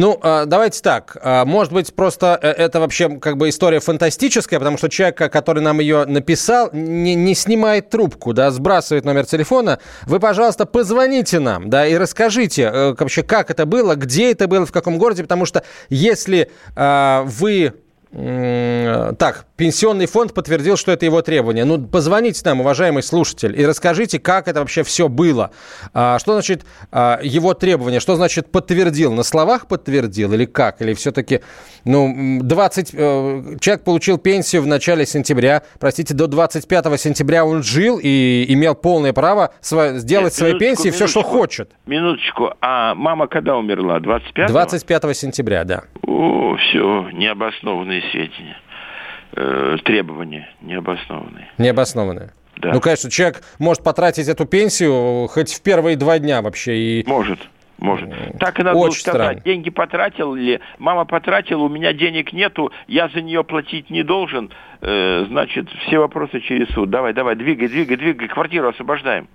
Ну, 0.00 0.18
а, 0.22 0.46
давайте 0.46 0.80
так. 0.80 1.18
А, 1.22 1.44
может 1.44 1.74
быть, 1.74 1.92
просто 1.92 2.38
э, 2.40 2.48
это 2.48 2.80
вообще 2.80 3.18
как 3.18 3.36
бы 3.36 3.50
история 3.50 3.80
фантастическая, 3.80 4.58
потому 4.58 4.78
что 4.78 4.88
человек, 4.88 5.18
который 5.30 5.62
нам 5.62 5.78
ее 5.78 6.06
написал, 6.06 6.70
не, 6.72 7.14
не 7.14 7.34
снимает 7.34 7.90
трубку, 7.90 8.32
да, 8.32 8.50
сбрасывает 8.50 9.04
номер 9.04 9.26
телефона. 9.26 9.78
Вы, 10.06 10.18
пожалуйста, 10.18 10.64
позвоните 10.64 11.38
нам, 11.38 11.68
да, 11.68 11.86
и 11.86 11.98
расскажите 11.98 12.62
э, 12.62 12.94
вообще, 12.98 13.22
как 13.22 13.50
это 13.50 13.66
было, 13.66 13.94
где 13.94 14.32
это 14.32 14.48
было, 14.48 14.64
в 14.64 14.72
каком 14.72 14.96
городе, 14.96 15.22
потому 15.22 15.44
что 15.44 15.64
если 15.90 16.50
э, 16.76 17.22
вы 17.26 17.74
так, 18.12 19.46
пенсионный 19.56 20.06
фонд 20.06 20.34
подтвердил, 20.34 20.76
что 20.76 20.90
это 20.90 21.04
его 21.04 21.22
требование. 21.22 21.64
Ну, 21.64 21.78
позвоните 21.78 22.42
нам, 22.44 22.60
уважаемый 22.60 23.04
слушатель, 23.04 23.58
и 23.58 23.64
расскажите, 23.64 24.18
как 24.18 24.48
это 24.48 24.58
вообще 24.58 24.82
все 24.82 25.08
было. 25.08 25.52
А, 25.94 26.18
что 26.18 26.32
значит 26.32 26.66
а, 26.90 27.20
его 27.22 27.54
требование? 27.54 28.00
Что 28.00 28.16
значит 28.16 28.50
подтвердил? 28.50 29.12
На 29.12 29.22
словах 29.22 29.68
подтвердил 29.68 30.32
или 30.32 30.44
как? 30.44 30.82
Или 30.82 30.94
все-таки, 30.94 31.40
ну, 31.84 32.40
20... 32.42 32.94
Э, 32.94 33.56
человек 33.60 33.84
получил 33.84 34.18
пенсию 34.18 34.62
в 34.62 34.66
начале 34.66 35.06
сентября, 35.06 35.62
простите, 35.78 36.12
до 36.12 36.26
25 36.26 37.00
сентября 37.00 37.44
он 37.44 37.62
жил 37.62 38.00
и 38.02 38.44
имел 38.48 38.74
полное 38.74 39.12
право 39.12 39.52
сделать 39.60 40.10
Нет, 40.10 40.32
своей 40.32 40.58
пенсии 40.58 40.90
все, 40.90 41.06
что 41.06 41.22
хочет. 41.22 41.70
Минуточку, 41.86 42.54
а 42.60 42.94
мама 42.96 43.28
когда 43.28 43.56
умерла? 43.56 44.00
25 44.00 44.48
25 44.48 45.16
сентября, 45.16 45.64
да. 45.64 45.84
О, 46.06 46.56
все, 46.56 47.08
необоснованные 47.12 47.99
сведения. 48.10 48.56
э, 49.36 49.76
требования 49.84 50.48
необоснованные. 50.60 51.48
Необоснованные. 51.58 52.30
Да. 52.56 52.72
Ну, 52.72 52.80
конечно, 52.80 53.10
человек 53.10 53.42
может 53.58 53.82
потратить 53.82 54.28
эту 54.28 54.44
пенсию 54.44 55.28
хоть 55.28 55.52
в 55.52 55.62
первые 55.62 55.96
два 55.96 56.18
дня 56.18 56.42
вообще. 56.42 56.76
И... 56.76 57.04
Может. 57.06 57.38
Может. 57.78 58.10
Так 58.38 58.60
и 58.60 58.62
надо 58.62 58.76
Очень 58.76 59.00
сказать. 59.00 59.22
странно. 59.22 59.40
Деньги 59.40 59.70
потратил 59.70 60.34
или 60.34 60.60
мама 60.78 61.06
потратила, 61.06 61.62
у 61.62 61.68
меня 61.70 61.94
денег 61.94 62.34
нету, 62.34 62.72
я 62.88 63.08
за 63.08 63.22
нее 63.22 63.42
платить 63.42 63.88
не 63.88 64.02
должен. 64.02 64.50
Э, 64.82 65.24
значит, 65.28 65.68
все 65.86 65.98
вопросы 65.98 66.40
через 66.40 66.68
суд. 66.74 66.90
Давай, 66.90 67.14
давай, 67.14 67.36
двигай, 67.36 67.68
двигай, 67.68 67.96
двигай, 67.96 68.28
квартиру 68.28 68.68
освобождаем. 68.68 69.28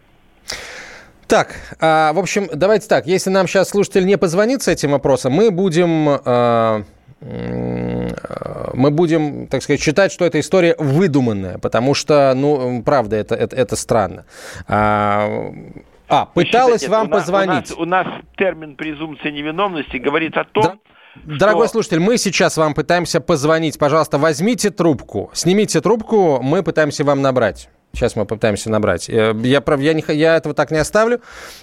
Так, 1.27 1.55
а, 1.81 2.13
в 2.13 2.19
общем, 2.19 2.47
давайте 2.53 2.87
так. 2.87 3.07
Если 3.07 3.31
нам 3.31 3.47
сейчас 3.47 3.69
слушатель 3.69 4.05
не 4.05 4.15
позвонит 4.15 4.61
с 4.61 4.67
этим 4.67 4.91
вопросом, 4.91 5.33
мы 5.33 5.49
будем... 5.49 6.19
а, 6.23 6.83
мы 7.21 8.91
будем, 8.91 9.47
так 9.47 9.63
сказать, 9.63 9.81
считать, 9.81 10.11
что 10.11 10.25
эта 10.25 10.39
история 10.39 10.75
выдуманная, 10.77 11.57
потому 11.57 11.93
что, 11.93 12.33
ну, 12.35 12.83
правда, 12.83 13.15
это, 13.15 13.35
это, 13.35 13.55
это 13.55 13.75
странно. 13.75 14.25
А, 14.67 15.51
а, 16.07 16.25
пыталась 16.27 16.81
Считайте, 16.81 16.89
вам 16.91 17.07
у 17.07 17.09
нас- 17.09 17.21
позвонить. 17.23 17.71
У 17.77 17.85
нас, 17.85 18.05
у 18.05 18.09
нас 18.11 18.21
термин 18.37 18.75
презумпции 18.75 19.31
невиновности 19.31 19.97
говорит 19.97 20.37
о 20.37 20.43
том, 20.43 20.79
Дорогой 21.23 21.67
что- 21.67 21.73
слушатель, 21.73 21.99
мы 22.01 22.17
сейчас 22.17 22.57
вам 22.57 22.73
пытаемся 22.73 23.21
позвонить. 23.21 23.79
Пожалуйста, 23.79 24.17
возьмите 24.17 24.69
трубку, 24.69 25.31
снимите 25.33 25.79
трубку, 25.79 26.41
мы 26.41 26.61
пытаемся 26.61 27.05
вам 27.05 27.21
набрать. 27.21 27.69
Сейчас 27.95 28.15
мы 28.15 28.25
попытаемся 28.25 28.69
набрать. 28.69 29.09
Э, 29.09 29.33
Я, 29.43 29.61
прав, 29.61 29.79
я, 29.79 29.93
не, 29.93 30.03
я 30.09 30.35
этого 30.35 30.53
так 30.53 30.69
не 30.71 30.77
оставлю. 30.77 31.21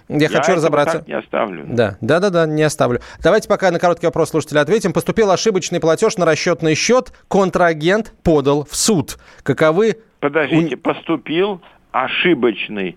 Я, 0.09 0.29
хочу 0.29 0.41
этого 0.41 0.57
разобраться. 0.57 0.99
так 0.99 1.09
не 1.09 1.15
оставлю. 1.15 1.65
Да, 1.69 1.97
да, 2.01 2.21
да, 2.21 2.31
да, 2.31 2.47
не 2.47 2.63
оставлю. 2.63 3.01
Давайте 3.23 3.49
пока 3.49 3.71
на 3.71 3.79
короткий 3.79 4.07
вопрос 4.07 4.31
слушателя 4.31 4.61
ответим. 4.61 4.93
Поступил 4.93 5.31
ошибочный 5.31 5.81
платеж 5.81 6.17
на 6.17 6.25
расчетный 6.25 6.75
счет. 6.75 7.13
Контрагент 7.29 8.13
подал 8.23 8.65
в 8.65 8.75
суд. 8.75 9.19
Каковы 9.43 9.99
Подождите, 10.21 10.77
поступил 10.77 11.61
ошибочный 11.91 12.97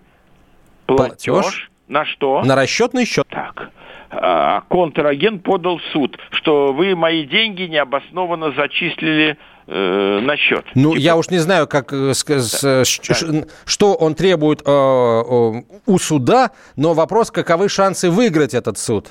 платеж. 0.86 1.26
Платеж? 1.26 1.70
На 1.88 2.04
что? 2.04 2.42
на 2.42 2.56
расчетный 2.56 3.04
счет? 3.04 3.26
Так. 3.28 3.70
А, 4.10 4.62
контрагент 4.68 5.42
подал 5.42 5.78
в 5.78 5.82
суд, 5.92 6.18
что 6.30 6.72
вы 6.72 6.96
мои 6.96 7.24
деньги 7.26 7.62
необоснованно 7.62 8.52
зачислили 8.52 9.36
э, 9.66 10.20
на 10.20 10.36
счет. 10.36 10.64
Ну, 10.74 10.94
я 10.94 11.16
уж 11.16 11.30
не 11.30 11.38
знаю, 11.38 11.66
как, 11.66 11.92
э, 11.92 12.14
с- 12.14 12.24
э, 12.64 12.84
ш- 12.84 13.14
ш- 13.14 13.44
что 13.64 13.94
он 13.94 14.14
требует 14.14 14.62
э, 14.64 14.70
э, 14.70 15.62
у 15.86 15.98
суда, 15.98 16.50
но 16.76 16.94
вопрос, 16.94 17.30
каковы 17.30 17.68
шансы 17.68 18.10
выиграть 18.10 18.54
этот 18.54 18.78
суд? 18.78 19.06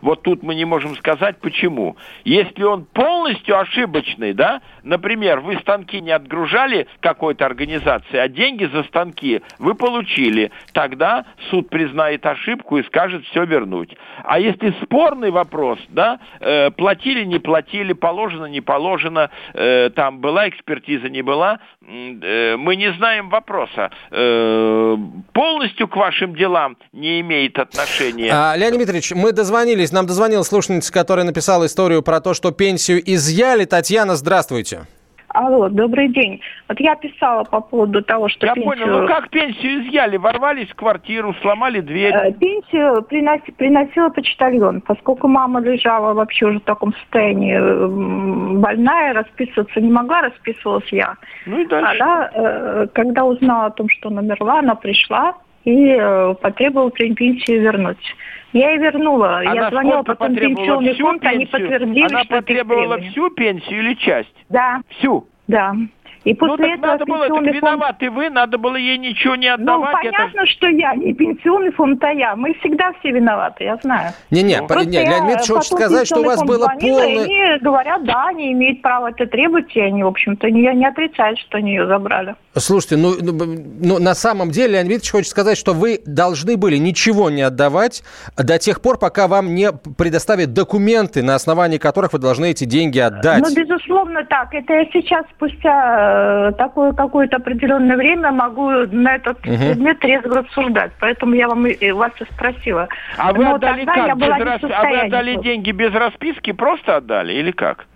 Вот 0.00 0.22
тут 0.22 0.42
мы 0.42 0.54
не 0.54 0.64
можем 0.64 0.96
сказать, 0.96 1.36
почему. 1.40 1.96
Если 2.24 2.62
он 2.62 2.86
полностью 2.86 3.58
ошибочный, 3.58 4.32
да, 4.32 4.62
например, 4.84 5.40
вы 5.40 5.58
станки 5.58 6.00
не 6.00 6.12
отгружали 6.12 6.86
какой-то 7.00 7.44
организации, 7.44 8.16
а 8.16 8.28
деньги 8.28 8.64
за 8.72 8.84
станки 8.84 9.42
вы 9.58 9.74
получили, 9.74 10.50
тогда 10.72 11.26
суд 11.50 11.68
признает 11.68 12.24
ошибку 12.24 12.78
и 12.78 12.84
скажет 12.84 13.24
все 13.26 13.44
вернуть. 13.44 13.94
А 14.24 14.38
если 14.38 14.74
спорный 14.82 15.30
вопрос, 15.30 15.78
да, 15.90 16.20
э, 16.40 16.70
платили, 16.70 17.24
не 17.24 17.38
платили, 17.38 17.92
положено, 17.92 18.46
не 18.46 18.60
положено, 18.62 19.30
э, 19.54 19.79
там 19.88 20.20
была 20.20 20.48
экспертиза, 20.48 21.08
не 21.08 21.22
была, 21.22 21.60
э, 21.82 22.56
мы 22.56 22.76
не 22.76 22.92
знаем 22.92 23.30
вопроса. 23.30 23.90
Э, 24.10 24.96
полностью 25.32 25.88
к 25.88 25.96
вашим 25.96 26.34
делам 26.34 26.76
не 26.92 27.20
имеет 27.20 27.58
отношения. 27.58 28.30
А, 28.32 28.54
Леонид 28.56 28.76
Дмитриевич, 28.76 29.12
мы 29.12 29.32
дозвонились, 29.32 29.92
нам 29.92 30.06
дозвонилась 30.06 30.48
слушательница, 30.48 30.92
которая 30.92 31.24
написала 31.24 31.66
историю 31.66 32.02
про 32.02 32.20
то, 32.20 32.34
что 32.34 32.50
пенсию 32.50 33.00
изъяли. 33.04 33.64
Татьяна, 33.64 34.16
здравствуйте. 34.16 34.86
Алло, 35.32 35.68
добрый 35.68 36.08
день. 36.08 36.40
Вот 36.68 36.80
я 36.80 36.96
писала 36.96 37.44
по 37.44 37.60
поводу 37.60 38.02
того, 38.02 38.28
что 38.28 38.46
Я 38.46 38.54
пенсию... 38.54 38.70
понял, 38.72 39.00
ну 39.02 39.06
как 39.06 39.30
пенсию 39.30 39.82
изъяли? 39.82 40.16
Ворвались 40.16 40.68
в 40.70 40.74
квартиру, 40.74 41.34
сломали 41.40 41.80
дверь. 41.80 42.12
Э, 42.14 42.32
Пенсию 42.32 43.02
приноси- 43.08 43.52
приносила 43.56 44.08
почтальон, 44.08 44.80
поскольку 44.80 45.28
мама 45.28 45.60
лежала 45.60 46.14
вообще 46.14 46.46
уже 46.46 46.58
в 46.58 46.64
таком 46.64 46.92
состоянии 46.94 47.54
м, 47.54 48.60
больная, 48.60 49.12
расписываться 49.12 49.80
не 49.80 49.90
могла, 49.90 50.22
расписывалась 50.22 50.90
я. 50.92 51.14
Ну 51.46 51.60
и 51.60 51.66
дальше. 51.66 52.02
Она, 52.02 52.30
э, 52.34 52.86
когда 52.92 53.24
узнала 53.24 53.66
о 53.66 53.70
том, 53.70 53.88
что 53.88 54.08
она 54.08 54.22
умерла, 54.22 54.58
она 54.58 54.74
пришла 54.74 55.36
и 55.64 55.94
э, 55.98 56.34
потребовала 56.40 56.90
пен- 56.90 57.14
пенсию 57.14 57.62
вернуть. 57.62 58.16
Я 58.52 58.70
ей 58.70 58.78
вернула. 58.78 59.38
Она 59.38 59.54
я 59.54 59.70
звонила 59.70 60.02
потом 60.02 60.34
пенсионный 60.34 60.94
фонд, 60.94 61.24
они 61.24 61.46
пенсию? 61.46 61.68
подтвердили, 61.68 62.04
Она 62.04 62.24
потребовала 62.24 62.98
всю 62.98 63.30
пенсию 63.30 63.80
или 63.80 63.94
часть? 63.94 64.34
Да. 64.48 64.80
Всю? 64.88 65.26
Да. 65.46 65.74
И 66.24 66.34
после 66.34 66.56
ну 66.56 66.56
так 66.56 66.70
этого 66.78 66.86
надо 66.92 67.04
было, 67.06 67.18
так 67.20 67.28
пенсионный 67.28 67.52
фонд 67.52 67.62
виноваты 67.62 68.10
вы, 68.10 68.30
надо 68.30 68.58
было 68.58 68.76
ей 68.76 68.98
ничего 68.98 69.36
не 69.36 69.48
Ну, 69.48 69.54
отдавать. 69.54 70.04
это 70.04 70.12
понятно, 70.16 70.46
что 70.46 70.68
я 70.68 70.94
не 70.94 71.14
пенсионный 71.14 71.72
фонд, 71.72 72.04
а 72.04 72.12
я. 72.12 72.36
Мы 72.36 72.52
всегда 72.60 72.92
все 73.00 73.10
виноваты, 73.10 73.64
я 73.64 73.76
знаю. 73.76 74.12
Не-не, 74.30 74.60
Ну, 74.60 74.66
по- 74.66 74.80
не, 74.80 74.98
Леонид 74.98 75.20
Дмитриевич 75.22 75.48
хочет 75.48 75.72
сказать, 75.72 76.06
что 76.06 76.20
у 76.20 76.24
вас 76.24 76.42
было 76.42 76.66
полное... 76.78 77.06
И 77.08 77.24
они 77.24 77.58
говорят, 77.60 78.04
да, 78.04 78.26
они 78.28 78.52
имеют 78.52 78.82
право 78.82 79.08
это 79.10 79.26
требовать, 79.26 79.74
и 79.74 79.80
они, 79.80 80.02
в 80.02 80.08
общем-то, 80.08 80.50
не, 80.50 80.60
не 80.74 80.86
отрицают, 80.86 81.38
что 81.38 81.56
они 81.58 81.70
ее 81.70 81.86
забрали. 81.86 82.34
Слушайте, 82.54 82.96
ну, 82.96 83.14
ну, 83.20 83.32
ну, 83.80 83.98
на 83.98 84.14
самом 84.14 84.50
деле 84.50 84.74
Леонид 84.74 84.88
Дмитриевич 84.88 85.12
хочет 85.12 85.30
сказать, 85.30 85.56
что 85.56 85.72
вы 85.72 86.00
должны 86.04 86.56
были 86.56 86.76
ничего 86.76 87.30
не 87.30 87.42
отдавать 87.42 88.02
до 88.36 88.58
тех 88.58 88.82
пор, 88.82 88.98
пока 88.98 89.26
вам 89.26 89.54
не 89.54 89.72
предоставят 89.72 90.52
документы, 90.52 91.22
на 91.22 91.34
основании 91.34 91.78
которых 91.78 92.12
вы 92.12 92.18
должны 92.18 92.50
эти 92.50 92.64
деньги 92.64 92.98
отдать. 92.98 93.42
Ну, 93.42 93.54
безусловно, 93.54 94.24
так. 94.24 94.52
Это 94.52 94.74
я 94.74 94.84
сейчас, 94.92 95.24
спустя 95.36 96.09
э, 96.10 96.52
такое 96.58 96.92
какое-то 96.92 97.36
определенное 97.36 97.96
время, 97.96 98.30
могу 98.32 98.70
на 98.70 99.14
этот 99.16 99.44
Мгм. 99.46 99.56
предмет 99.58 99.98
трезво 100.00 100.42
рассуждать. 100.42 100.92
Поэтому 101.00 101.34
я 101.34 101.48
вам 101.48 101.66
и- 101.66 101.90
вас 101.92 102.12
и 102.20 102.24
спросила. 102.32 102.88
А 103.16 103.32
вы 103.32 103.44
Но 103.44 103.54
отдали 103.54 103.84
тогда 103.84 104.02
я 104.02 104.08
как? 104.08 104.18
была 104.18 104.38
рас- 104.38 104.60
А 104.64 104.82
вы 104.88 104.98
отдали 105.00 105.36
деньги 105.36 105.70
без 105.70 105.92
расписки? 105.94 106.52
Просто 106.52 106.96
отдали 106.96 107.32
или 107.32 107.50
как? 107.50 107.86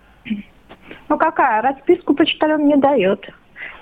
Ну 1.09 1.17
какая? 1.17 1.61
Расписку 1.61 2.13
почтальон 2.15 2.65
не 2.67 2.75
дает. 2.77 3.29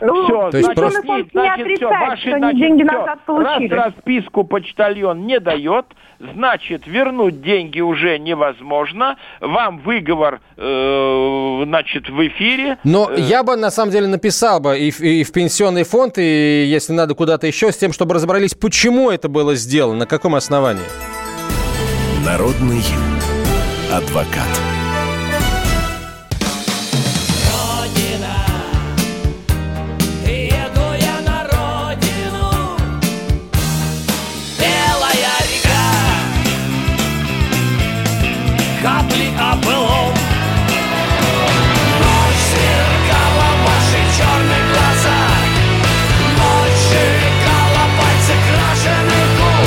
Ну, 0.05 0.23
Все, 0.25 0.51
То 0.51 0.57
есть 0.57 0.69
пенсионный 0.69 0.75
просто- 0.75 1.01
фонд 1.07 1.25
не 1.25 1.29
значит, 1.41 1.61
отрицает, 1.65 2.09
ваши, 2.09 2.21
что 2.21 2.29
они 2.31 2.39
значит, 2.39 2.59
деньги 2.59 2.83
всё. 2.83 2.91
назад 2.91 3.19
получили. 3.25 3.73
Раз 3.73 3.85
расписку 3.95 4.43
почтальон 4.43 5.25
не 5.25 5.39
дает, 5.39 5.85
значит, 6.19 6.85
вернуть 6.87 7.41
деньги 7.41 7.79
уже 7.79 8.17
невозможно. 8.19 9.17
Вам 9.39 9.79
выговор, 9.79 10.41
э, 10.57 11.61
значит, 11.65 12.09
в 12.09 12.27
эфире. 12.27 12.77
Но 12.83 13.09
Э, 13.09 13.19
я 13.19 13.43
бы, 13.43 13.55
на 13.55 13.71
самом 13.71 13.91
деле, 13.91 14.07
написал 14.07 14.59
бы 14.59 14.77
и 14.77 14.89
и 14.89 15.23
в 15.23 15.31
пенсионный 15.31 15.83
фонд, 15.83 16.17
и 16.17 16.65
если 16.65 16.91
надо 16.93 17.15
куда-то 17.15 17.47
еще, 17.47 17.71
с 17.71 17.77
тем, 17.77 17.93
чтобы 17.93 18.15
разобрались, 18.15 18.53
почему 18.53 19.09
это 19.09 19.29
было 19.29 19.55
сделано, 19.55 19.99
на 19.99 20.05
каком 20.05 20.35
основании. 20.35 20.83
Народный 22.25 22.81
адвокат. 23.91 24.72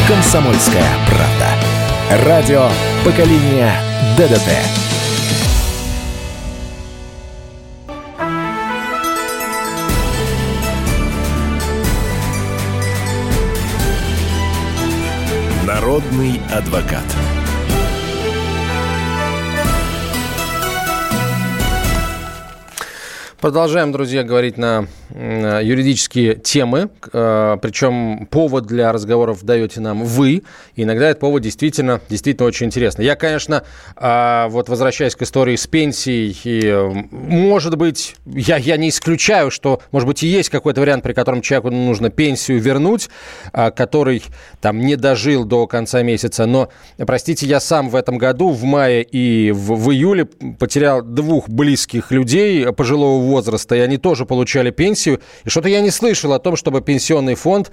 Комсомольская 0.06 0.86
правда. 1.08 2.24
Радио 2.28 2.68
поколения 3.04 3.72
ДДТ. 4.16 4.52
Народный 15.66 16.40
адвокат. 16.52 17.02
Продолжаем, 23.40 23.92
друзья, 23.92 24.22
говорить 24.22 24.56
на 24.56 24.86
юридические 25.14 26.36
темы. 26.36 26.88
Э, 27.12 27.58
Причем 27.60 28.26
повод 28.30 28.66
для 28.66 28.90
разговоров 28.92 29.44
даете 29.44 29.80
нам 29.80 30.04
вы. 30.04 30.42
Иногда 30.74 31.10
этот 31.10 31.20
повод 31.20 31.42
действительно, 31.42 32.00
действительно 32.08 32.46
очень 32.46 32.66
интересный. 32.66 33.04
Я, 33.04 33.14
конечно, 33.14 33.62
а, 33.94 34.48
вот 34.48 34.68
возвращаясь 34.68 35.14
к 35.14 35.22
истории 35.22 35.56
с 35.56 35.66
пенсией, 35.66 36.34
э, 36.64 37.06
может 37.12 37.76
быть, 37.76 38.16
я, 38.24 38.56
я 38.56 38.78
не 38.78 38.88
исключаю, 38.88 39.50
что, 39.50 39.80
может 39.92 40.08
быть, 40.08 40.22
и 40.22 40.26
есть 40.26 40.48
какой-то 40.48 40.80
вариант, 40.80 41.02
при 41.02 41.12
котором 41.12 41.42
человеку 41.42 41.70
нужно 41.70 42.08
пенсию 42.08 42.58
вернуть, 42.58 43.10
а, 43.52 43.70
который 43.70 44.22
там 44.62 44.80
не 44.80 44.96
дожил 44.96 45.44
до 45.44 45.66
конца 45.66 46.02
месяца. 46.02 46.46
Но, 46.46 46.70
простите, 46.98 47.46
я 47.46 47.60
сам 47.60 47.90
в 47.90 47.96
этом 47.96 48.16
году, 48.16 48.50
в 48.50 48.64
мае 48.64 49.02
и 49.02 49.52
в, 49.52 49.74
в 49.76 49.92
июле, 49.92 50.24
потерял 50.24 51.02
двух 51.02 51.50
близких 51.50 52.10
людей 52.10 52.72
пожилого 52.72 53.20
возраста, 53.20 53.35
возраста, 53.36 53.76
и 53.76 53.80
они 53.80 53.98
тоже 53.98 54.24
получали 54.24 54.70
пенсию. 54.70 55.20
И 55.44 55.50
что-то 55.50 55.68
я 55.68 55.80
не 55.80 55.90
слышал 55.90 56.32
о 56.32 56.38
том, 56.38 56.56
чтобы 56.56 56.80
пенсионный 56.80 57.34
фонд, 57.34 57.70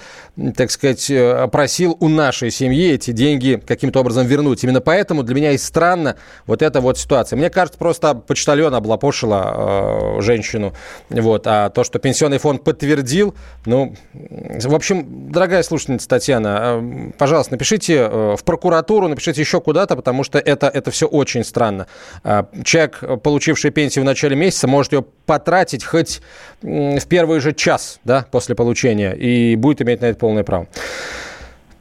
так 0.56 0.72
сказать, 0.72 1.10
э, 1.10 1.48
просил 1.52 1.96
у 2.00 2.10
нашей 2.10 2.52
семьи 2.52 2.92
эти 2.92 3.12
деньги 3.12 3.62
каким-то 3.66 4.02
образом 4.02 4.28
вернуть. 4.28 4.64
Именно 4.64 4.82
поэтому 4.82 5.24
для 5.24 5.36
меня 5.36 5.52
и 5.52 5.58
странно 5.58 6.16
вот 6.46 6.62
эта 6.62 6.82
вот 6.82 6.98
ситуация. 6.98 7.38
Мне 7.38 7.50
кажется, 7.50 7.80
просто 7.80 8.14
почтальон 8.14 8.76
облапошила 8.76 10.18
э, 10.18 10.22
женщину. 10.22 10.74
Вот. 11.10 11.48
А 11.48 11.70
то, 11.70 11.84
что 11.84 12.00
пенсионный 12.00 12.40
фонд 12.40 12.64
подтвердил, 12.64 13.34
ну, 13.66 13.96
в 14.14 14.76
общем, 14.76 15.32
дорогая 15.32 15.64
слушательница 15.64 16.10
Татьяна, 16.10 16.82
э, 16.82 17.12
пожалуйста, 17.18 17.54
напишите 17.54 17.96
э, 17.96 18.36
в 18.38 18.44
прокуратуру, 18.44 19.08
напишите 19.08 19.42
еще 19.42 19.62
куда-то, 19.62 19.96
потому 19.96 20.24
что 20.24 20.40
это, 20.40 20.68
это 20.68 20.92
все 20.92 21.08
очень 21.08 21.44
странно. 21.44 21.88
Э, 22.24 22.44
Человек, 22.64 23.00
э, 23.02 23.18
получивший 23.18 23.72
пенсию 23.72 24.04
в 24.04 24.06
начале 24.06 24.36
месяца, 24.36 24.68
может 24.68 24.94
ее 24.94 25.06
потратить 25.44 25.84
хоть 25.84 26.22
в 26.62 27.08
первый 27.08 27.40
же 27.42 27.54
час 27.54 28.00
да, 28.06 28.26
после 28.32 28.56
получения 28.56 29.14
и 29.14 29.56
будет 29.58 29.82
иметь 29.82 30.02
на 30.02 30.06
это 30.06 30.18
полное 30.18 30.44
право. 30.44 30.68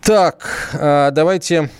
Так, 0.02 0.70
э, 0.74 1.10
давайте... 1.12 1.70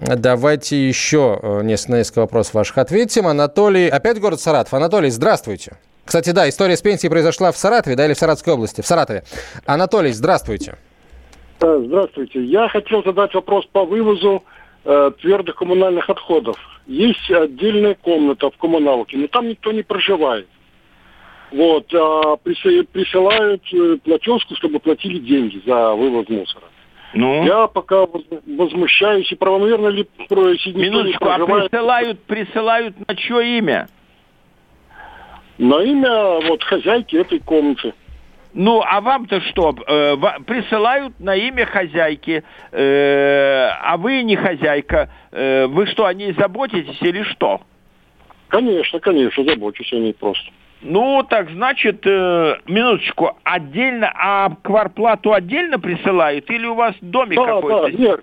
Давайте 0.00 0.76
еще 0.86 1.40
э, 1.42 1.62
несколько 1.64 2.20
вопросов 2.20 2.54
ваших 2.54 2.78
ответим. 2.78 3.26
Анатолий, 3.26 3.88
опять 3.88 4.20
город 4.20 4.40
Саратов. 4.40 4.72
Анатолий, 4.74 5.10
здравствуйте. 5.10 5.72
Кстати, 6.04 6.30
да, 6.30 6.48
история 6.48 6.76
с 6.76 6.82
пенсией 6.82 7.10
произошла 7.10 7.50
в 7.50 7.56
Саратове, 7.56 7.96
да, 7.96 8.06
или 8.06 8.14
в 8.14 8.16
Саратовской 8.16 8.52
области? 8.54 8.80
В 8.80 8.86
Саратове. 8.86 9.24
Анатолий, 9.66 10.12
здравствуйте. 10.12 10.76
Э, 11.60 11.82
Здравствуйте. 11.84 12.44
Я 12.44 12.68
хотел 12.68 13.02
задать 13.02 13.34
вопрос 13.34 13.66
по 13.72 13.84
вывозу 13.84 14.44
э, 14.84 15.10
твердых 15.20 15.56
коммунальных 15.56 16.08
отходов. 16.08 16.56
Есть 16.86 17.28
отдельная 17.30 17.94
комната 17.94 18.50
в 18.50 18.56
коммуналке, 18.56 19.16
но 19.16 19.26
там 19.26 19.48
никто 19.48 19.72
не 19.72 19.82
проживает. 19.82 20.46
Вот, 21.50 21.92
а 21.94 22.36
присылают, 22.36 23.62
э, 23.72 23.96
платежку, 24.04 24.54
чтобы 24.56 24.80
платили 24.80 25.18
деньги 25.18 25.62
за 25.64 25.94
вывоз 25.94 26.28
мусора. 26.28 26.64
Ну? 27.14 27.44
Я 27.46 27.66
пока 27.68 28.04
воз- 28.04 28.26
возмущаюсь, 28.46 29.32
и 29.32 29.34
правомерно 29.34 29.88
ли 29.88 30.06
про- 30.28 30.50
если 30.50 30.70
никто 30.70 30.80
не 30.80 30.90
Минуточку, 30.90 31.24
а 31.24 31.38
проживает, 31.38 31.70
присылают, 31.70 32.20
присылают 32.24 33.08
на 33.08 33.14
чье 33.16 33.58
имя? 33.58 33.88
на 35.58 35.82
имя 35.82 36.40
вот 36.46 36.62
хозяйки 36.62 37.16
этой 37.16 37.40
комнаты. 37.40 37.92
Ну, 38.54 38.80
а 38.84 39.00
вам-то 39.00 39.40
что? 39.40 39.74
Э, 39.86 40.16
присылают 40.46 41.18
на 41.20 41.34
имя 41.34 41.66
хозяйки, 41.66 42.44
э, 42.72 43.68
а 43.82 43.96
вы 43.96 44.22
не 44.22 44.36
хозяйка. 44.36 45.10
Э, 45.32 45.66
вы 45.66 45.86
что, 45.86 46.06
о 46.06 46.14
ней 46.14 46.32
заботитесь 46.32 46.96
или 47.02 47.22
что? 47.24 47.60
Конечно, 48.48 49.00
конечно, 49.00 49.44
забочусь 49.44 49.92
о 49.92 49.96
ней 49.96 50.14
просто. 50.14 50.50
Ну, 50.80 51.24
так 51.28 51.50
значит, 51.50 52.06
э, 52.06 52.56
минуточку, 52.66 53.36
отдельно, 53.42 54.12
а 54.14 54.50
кварплату 54.62 55.32
отдельно 55.32 55.78
присылают 55.80 56.48
или 56.50 56.66
у 56.66 56.74
вас 56.74 56.94
домик 57.00 57.38
Да, 57.38 57.46
какой-то? 57.46 57.82
да, 57.82 57.90
нет. 57.90 58.20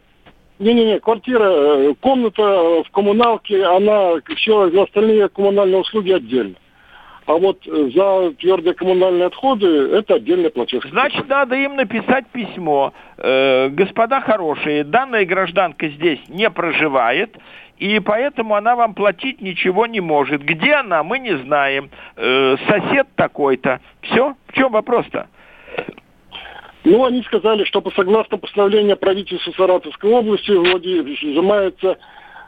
Не-не-не, 0.60 1.00
квартира, 1.02 1.44
э, 1.44 1.94
комната 2.00 2.84
в 2.84 2.92
коммуналке, 2.92 3.66
она, 3.66 4.14
все 4.38 4.72
остальные 4.84 5.28
коммунальные 5.28 5.82
услуги 5.82 6.14
отдельно. 6.14 6.56
А 7.26 7.34
вот 7.34 7.68
э, 7.68 7.90
за 7.94 8.34
твердые 8.36 8.76
коммунальные 8.76 9.26
отходы 9.26 9.68
это 9.68 10.16
отдельная 10.16 10.52
платежка. 10.52 10.88
Значит, 10.90 11.28
надо 11.28 11.56
им 11.56 11.76
написать 11.76 12.28
письмо. 12.28 12.94
Э, 13.18 13.70
господа 13.70 14.22
хорошие, 14.22 14.84
данная 14.84 15.26
гражданка 15.26 15.90
здесь 15.90 16.20
не 16.30 16.50
проживает, 16.50 17.36
и 17.78 18.00
поэтому 18.00 18.56
она 18.56 18.76
вам 18.76 18.94
платить 18.94 19.42
ничего 19.42 19.86
не 19.86 20.00
может. 20.00 20.44
Где 20.44 20.76
она, 20.76 21.04
мы 21.04 21.20
не 21.20 21.38
знаем. 21.38 21.90
Э, 22.16 22.56
сосед 22.68 23.08
такой-то. 23.16 23.82
Все? 24.02 24.36
В 24.48 24.54
чем 24.54 24.72
вопрос-то? 24.72 25.28
Ну, 26.86 27.04
они 27.04 27.24
сказали, 27.24 27.64
что 27.64 27.82
по 27.82 27.92
согласно 27.92 28.38
постановлению 28.38 28.96
правительства 28.96 29.52
Саратовской 29.52 30.12
области 30.12 30.52
вроде 30.52 31.02
изымается 31.02 31.98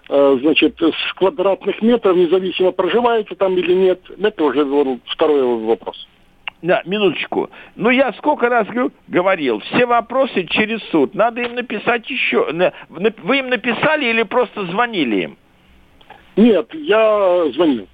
э, 0.10 0.38
значит, 0.42 0.80
с 0.80 1.14
квадратных 1.16 1.82
метров, 1.82 2.16
независимо 2.16 2.72
проживаете 2.72 3.36
там 3.36 3.58
или 3.58 3.74
нет. 3.74 4.00
Это 4.22 4.44
уже 4.44 4.66
второй 5.08 5.66
вопрос. 5.66 6.08
Да, 6.62 6.82
минуточку. 6.86 7.50
Ну, 7.76 7.90
я 7.92 8.14
сколько 8.14 8.50
раз 8.50 8.68
говорил, 9.08 9.60
все 9.60 9.86
вопросы 9.86 10.46
через 10.46 10.82
суд. 10.90 11.14
Надо 11.14 11.42
им 11.42 11.54
написать 11.54 12.10
еще. 12.10 12.48
Вы 12.90 13.38
им 13.38 13.50
написали 13.50 14.06
или 14.08 14.24
просто 14.24 14.66
звонили 14.66 15.22
им? 15.24 15.38
Нет, 16.36 16.74
я 16.74 17.46
звонил. 17.54 17.88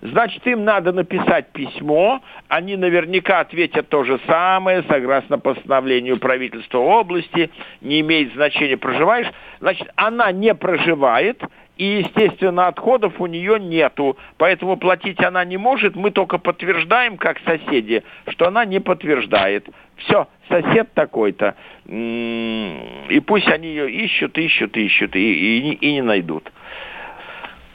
Значит, 0.00 0.46
им 0.46 0.64
надо 0.64 0.92
написать 0.92 1.50
письмо, 1.50 2.22
они 2.46 2.76
наверняка 2.76 3.40
ответят 3.40 3.88
то 3.88 4.04
же 4.04 4.20
самое, 4.28 4.84
согласно 4.84 5.40
постановлению 5.40 6.20
правительства 6.20 6.78
области, 6.78 7.50
не 7.80 7.98
имеет 8.00 8.32
значения, 8.34 8.76
проживаешь. 8.76 9.26
Значит, 9.58 9.88
она 9.96 10.30
не 10.30 10.54
проживает, 10.54 11.42
и, 11.78 12.00
естественно, 12.00 12.66
отходов 12.66 13.20
у 13.20 13.26
нее 13.26 13.58
нету, 13.58 14.18
поэтому 14.36 14.76
платить 14.76 15.20
она 15.22 15.44
не 15.44 15.56
может, 15.56 15.94
мы 15.94 16.10
только 16.10 16.38
подтверждаем, 16.38 17.16
как 17.16 17.38
соседи, 17.40 18.02
что 18.28 18.48
она 18.48 18.64
не 18.64 18.80
подтверждает. 18.80 19.68
Все, 19.96 20.28
сосед 20.48 20.92
такой-то. 20.94 21.54
М, 21.86 23.08
И 23.08 23.20
пусть 23.20 23.48
они 23.48 23.68
ее 23.68 23.90
ищут, 23.90 24.36
ищут, 24.36 24.76
ищут, 24.76 25.16
и, 25.16 25.20
и 25.20 25.72
и 25.74 25.92
не 25.94 26.02
найдут. 26.02 26.52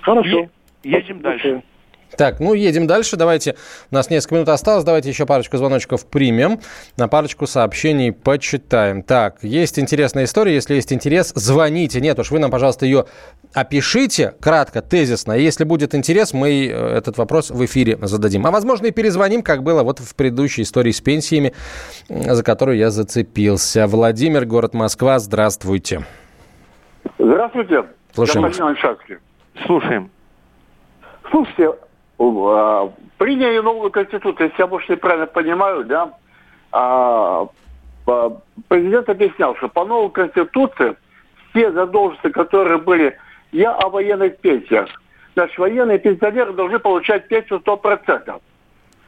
Хорошо. 0.01 0.49
Едем 0.83 1.21
дальше. 1.21 1.63
Так, 2.17 2.39
ну 2.39 2.53
едем 2.53 2.87
дальше. 2.87 3.17
Давайте, 3.17 3.55
у 3.91 3.95
нас 3.95 4.09
несколько 4.09 4.35
минут 4.35 4.49
осталось. 4.49 4.83
Давайте 4.83 5.09
еще 5.09 5.25
парочку 5.25 5.57
звоночков 5.57 6.05
примем. 6.05 6.59
На 6.97 7.07
парочку 7.07 7.47
сообщений 7.47 8.11
почитаем. 8.11 9.03
Так, 9.03 9.37
есть 9.41 9.79
интересная 9.79 10.25
история. 10.25 10.53
Если 10.53 10.75
есть 10.75 10.93
интерес, 10.93 11.31
звоните. 11.35 12.01
Нет 12.01 12.19
уж, 12.19 12.31
вы 12.31 12.39
нам, 12.39 12.51
пожалуйста, 12.51 12.85
ее 12.85 13.05
опишите 13.53 14.33
кратко, 14.39 14.81
тезисно. 14.81 15.33
Если 15.33 15.63
будет 15.63 15.95
интерес, 15.95 16.33
мы 16.33 16.67
э, 16.67 16.97
этот 16.97 17.17
вопрос 17.17 17.49
в 17.51 17.63
эфире 17.65 17.97
зададим. 18.01 18.45
А 18.45 18.51
возможно 18.51 18.87
и 18.87 18.91
перезвоним, 18.91 19.41
как 19.41 19.63
было 19.63 19.83
вот 19.83 19.99
в 19.99 20.15
предыдущей 20.15 20.63
истории 20.63 20.91
с 20.91 21.01
пенсиями, 21.01 21.53
м, 22.09 22.33
за 22.35 22.43
которую 22.43 22.77
я 22.77 22.89
зацепился. 22.89 23.87
Владимир, 23.87 24.45
город 24.45 24.73
Москва, 24.73 25.19
здравствуйте. 25.19 26.05
Здравствуйте. 27.19 27.83
Слушаем. 28.13 28.53
Слушаем. 29.65 30.11
Слушайте, 31.31 31.71
приняли 32.17 33.59
новую 33.59 33.91
конституцию, 33.91 34.47
если 34.47 34.61
я, 34.61 34.67
может, 34.67 34.89
неправильно 34.89 35.27
понимаю, 35.27 35.83
да, 35.85 36.13
а, 36.71 37.47
а, 38.07 38.31
президент 38.67 39.09
объяснял, 39.09 39.55
что 39.57 39.69
по 39.69 39.85
новой 39.85 40.11
конституции 40.11 40.95
все 41.49 41.71
задолженности, 41.71 42.29
которые 42.29 42.77
были, 42.77 43.17
я 43.51 43.73
о 43.73 43.89
военных 43.89 44.37
пенсиях, 44.37 44.89
значит, 45.35 45.57
военные 45.57 45.99
пенсионеры 45.99 46.53
должны 46.53 46.79
получать 46.79 47.27
пенсию 47.27 47.59
100%, 47.59 48.41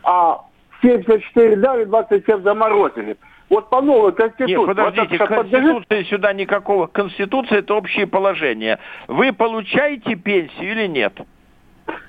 а 0.04 0.42
74 0.82 1.56
дали, 1.58 1.86
27 1.86 2.44
заморозили. 2.44 3.18
Вот 3.50 3.70
по 3.70 3.82
новой 3.82 4.12
конституции... 4.12 4.56
Нет, 4.56 4.66
подождите, 4.66 5.18
вот 5.20 5.30
подлежит- 5.30 5.52
Конституция 5.52 6.04
сюда 6.06 6.34
никакого... 6.34 6.88
Конституция 6.88 7.60
это 7.60 7.76
общее 7.76 8.08
положение. 8.08 8.80
Вы 9.08 9.34
получаете 9.34 10.16
пенсию 10.16 10.72
или 10.72 10.88
нет? 10.88 11.14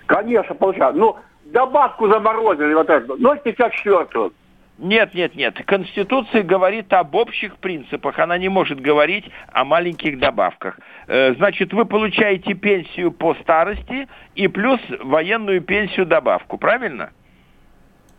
Конечно, 0.06 0.54
получаю. 0.54 0.94
Ну, 0.94 1.16
добавку 1.46 2.08
заморозили 2.08 2.74
вот 2.74 2.88
эту, 2.90 3.16
0,54. 3.16 4.32
Нет, 4.78 5.14
нет, 5.14 5.34
нет. 5.34 5.54
Конституция 5.64 6.42
говорит 6.42 6.92
об 6.92 7.14
общих 7.14 7.56
принципах. 7.56 8.18
Она 8.18 8.36
не 8.36 8.50
может 8.50 8.78
говорить 8.78 9.24
о 9.52 9.64
маленьких 9.64 10.18
добавках. 10.18 10.78
Э, 11.06 11.34
Значит, 11.34 11.72
вы 11.72 11.86
получаете 11.86 12.52
пенсию 12.52 13.10
по 13.10 13.34
старости 13.36 14.06
и 14.34 14.48
плюс 14.48 14.78
военную 15.00 15.62
пенсию 15.62 16.04
добавку, 16.04 16.58
правильно? 16.58 17.10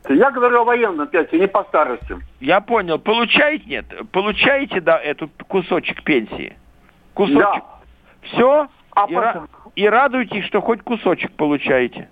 Я 0.09 0.31
говорю 0.31 0.61
о 0.61 0.63
военном 0.63 1.07
пенсии, 1.07 1.35
не 1.35 1.47
по 1.47 1.63
старости. 1.65 2.15
Я 2.39 2.59
понял. 2.61 2.97
Получаете, 2.97 3.65
нет? 3.67 3.85
Получаете, 4.11 4.81
да, 4.81 4.97
этот 4.97 5.29
кусочек 5.47 6.03
пенсии? 6.03 6.57
Кусочек. 7.13 7.63
Все? 8.21 8.67
и, 9.07 9.13
ра- 9.13 9.47
и 9.77 9.87
радуйтесь, 9.87 10.43
что 10.45 10.59
хоть 10.59 10.81
кусочек 10.81 11.31
получаете. 11.33 12.09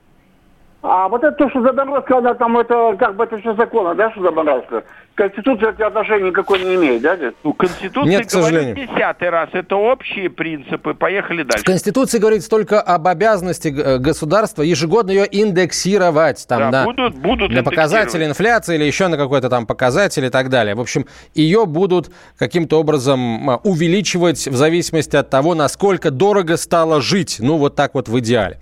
А 0.84 1.10
вот 1.10 1.24
это 1.24 1.36
то, 1.36 1.50
что 1.50 1.64
заморозка, 1.64 2.20
она 2.20 2.36
там, 2.36 2.56
это 2.60 2.96
как 3.00 3.16
бы 3.16 3.24
это 3.24 3.40
все 3.40 3.56
законно, 3.56 3.96
да, 3.96 4.12
что 4.12 4.22
заморозка? 4.22 4.84
Конституция 5.16 5.72
эти 5.72 5.82
отношения 5.82 6.28
никакой 6.30 6.60
не 6.64 6.76
имеет, 6.76 7.02
да? 7.02 7.18
Ну, 7.44 7.54
Конституция 7.54 8.10
Нет, 8.10 8.28
к 8.28 8.32
говорит 8.34 8.54
сожалению. 8.60 8.88
десятый 8.88 9.30
раз. 9.30 9.50
Это 9.54 9.76
общие 9.78 10.30
принципы. 10.30 10.94
Поехали 10.94 11.44
В 11.44 11.48
дальше. 11.48 11.64
Конституции 11.64 12.20
говорится 12.20 12.50
только 12.50 12.82
об 12.82 13.08
обязанности 13.08 13.70
э, 13.70 13.98
государства 13.98 14.62
ежегодно 14.62 15.12
ее 15.12 15.26
индексировать. 15.32 16.46
Там, 16.48 16.60
Да, 16.60 16.72
на, 16.72 16.84
будут- 16.84 17.16
будут 17.16 17.52
на 17.52 17.60
индексировать. 17.60 18.16
инфляции 18.16 18.76
или 18.76 18.84
еще 18.84 19.08
на 19.08 19.16
какой-то 19.18 19.50
там 19.50 19.66
показатель 19.66 20.26
и 20.26 20.30
так 20.30 20.50
далее. 20.50 20.76
В 20.76 20.82
общем, 20.82 21.06
ее 21.34 21.66
будут 21.66 22.12
каким-то 22.38 22.80
образом 22.80 23.50
а, 23.50 23.56
увеличивать 23.64 24.46
в 24.48 24.56
зависимости 24.56 25.16
от 25.16 25.30
того, 25.30 25.56
насколько 25.56 26.12
дорого 26.12 26.58
стало 26.58 27.02
жить. 27.02 27.38
Ну, 27.40 27.58
вот 27.58 27.76
так 27.76 27.94
вот 27.94 28.10
в 28.10 28.20
идеале. 28.20 28.60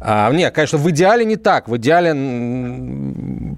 А, 0.00 0.30
нет, 0.30 0.54
конечно, 0.54 0.78
в 0.78 0.88
идеале 0.90 1.24
не 1.24 1.36
так. 1.36 1.68
В 1.68 1.76
идеале 1.76 2.14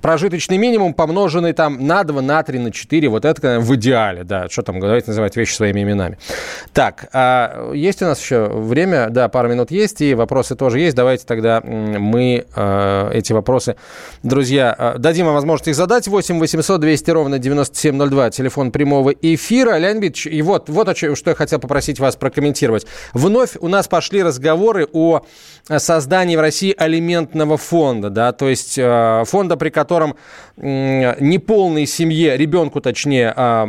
прожиточный 0.03 0.57
минимум, 0.59 0.95
помноженный 0.95 1.53
там 1.53 1.87
на 1.87 2.03
2, 2.05 2.21
на 2.31 2.43
3, 2.43 2.59
на 2.59 2.71
4, 2.71 3.09
вот 3.09 3.25
это 3.25 3.59
в 3.61 3.75
идеале, 3.77 4.25
да. 4.25 4.49
Что 4.49 4.63
там, 4.63 4.81
давайте 4.81 5.09
называть 5.09 5.37
вещи 5.37 5.55
своими 5.55 5.83
именами. 5.83 6.19
Так, 6.73 7.09
а 7.13 7.73
есть 7.73 8.03
у 8.03 8.05
нас 8.05 8.21
еще 8.21 8.47
время? 8.47 9.09
Да, 9.11 9.29
пару 9.29 9.49
минут 9.49 9.71
есть, 9.71 10.01
и 10.01 10.15
вопросы 10.15 10.55
тоже 10.55 10.81
есть. 10.81 10.97
Давайте 10.97 11.25
тогда 11.27 11.61
мы 11.65 12.45
э, 12.55 13.11
эти 13.15 13.33
вопросы, 13.33 13.77
друзья, 14.23 14.75
э, 14.79 14.99
дадим 14.99 15.27
вам 15.27 15.35
возможность 15.35 15.69
их 15.69 15.75
задать. 15.75 16.07
8 16.07 16.39
800 16.39 16.81
200 16.81 17.11
ровно 17.11 17.39
9702, 17.39 18.31
телефон 18.31 18.71
прямого 18.71 19.11
эфира. 19.11 19.77
Леонид 19.77 20.11
Ильич, 20.11 20.27
и 20.27 20.43
вот, 20.43 20.69
вот 20.69 20.89
о 20.89 20.95
что 20.95 21.31
я 21.31 21.35
хотел 21.35 21.59
попросить 21.59 21.99
вас 21.99 22.17
прокомментировать. 22.17 22.87
Вновь 23.13 23.57
у 23.61 23.69
нас 23.69 23.89
пошли 23.89 24.23
разговоры 24.23 24.87
о 24.93 25.23
создании 25.79 26.37
в 26.37 26.41
России 26.41 26.75
алиментного 26.77 27.57
фонда, 27.57 28.11
да, 28.11 28.33
то 28.33 28.49
есть 28.49 28.77
э, 28.77 29.25
фонда, 29.27 29.57
при 29.57 29.71
котором 29.71 30.17
м, 30.57 31.15
неполной 31.21 31.87
семье, 32.21 32.37
ребенку 32.37 32.81
точнее, 32.81 33.33
а, 33.35 33.67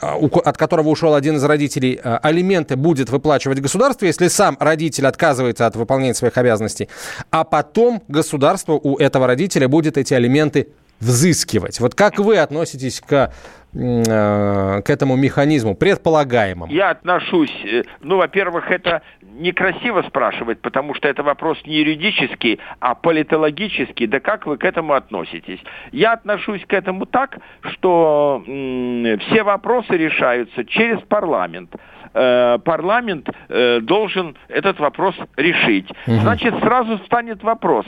а, 0.00 0.16
от 0.44 0.56
которого 0.56 0.88
ушел 0.88 1.14
один 1.14 1.36
из 1.36 1.44
родителей, 1.44 2.00
а, 2.02 2.18
алименты 2.22 2.76
будет 2.76 3.10
выплачивать 3.10 3.60
государство, 3.60 4.06
если 4.06 4.28
сам 4.28 4.56
родитель 4.58 5.06
отказывается 5.06 5.66
от 5.66 5.76
выполнения 5.76 6.14
своих 6.14 6.36
обязанностей, 6.38 6.88
а 7.30 7.44
потом 7.44 8.02
государство 8.08 8.72
у 8.72 8.96
этого 8.96 9.26
родителя 9.26 9.68
будет 9.68 9.98
эти 9.98 10.14
алименты 10.14 10.68
взыскивать. 11.00 11.80
Вот 11.80 11.94
как 11.94 12.18
вы 12.18 12.38
относитесь 12.38 13.02
к, 13.06 13.32
к 13.76 14.90
этому 14.90 15.16
механизму, 15.16 15.74
предполагаемому? 15.74 16.72
Я 16.72 16.90
отношусь, 16.90 17.54
э, 17.64 17.82
ну, 18.00 18.16
во-первых, 18.16 18.70
это 18.70 19.02
некрасиво 19.22 20.02
спрашивать, 20.02 20.60
потому 20.62 20.94
что 20.94 21.08
это 21.08 21.22
вопрос 21.22 21.58
не 21.66 21.76
юридический, 21.76 22.58
а 22.80 22.94
политологический. 22.94 24.06
Да 24.06 24.20
как 24.20 24.46
вы 24.46 24.56
к 24.56 24.64
этому 24.64 24.94
относитесь? 24.94 25.60
Я 25.92 26.14
отношусь 26.14 26.64
к 26.66 26.72
этому 26.72 27.04
так, 27.04 27.38
что 27.72 28.42
м, 28.46 29.18
все 29.18 29.42
вопросы 29.42 29.96
решаются 29.96 30.64
через 30.64 31.00
парламент. 31.02 31.74
Э, 32.14 32.58
парламент 32.64 33.28
э, 33.48 33.80
должен 33.80 34.36
этот 34.48 34.78
вопрос 34.80 35.14
решить. 35.36 35.88
Значит, 36.06 36.54
сразу 36.60 36.98
встанет 36.98 37.42
вопрос, 37.42 37.84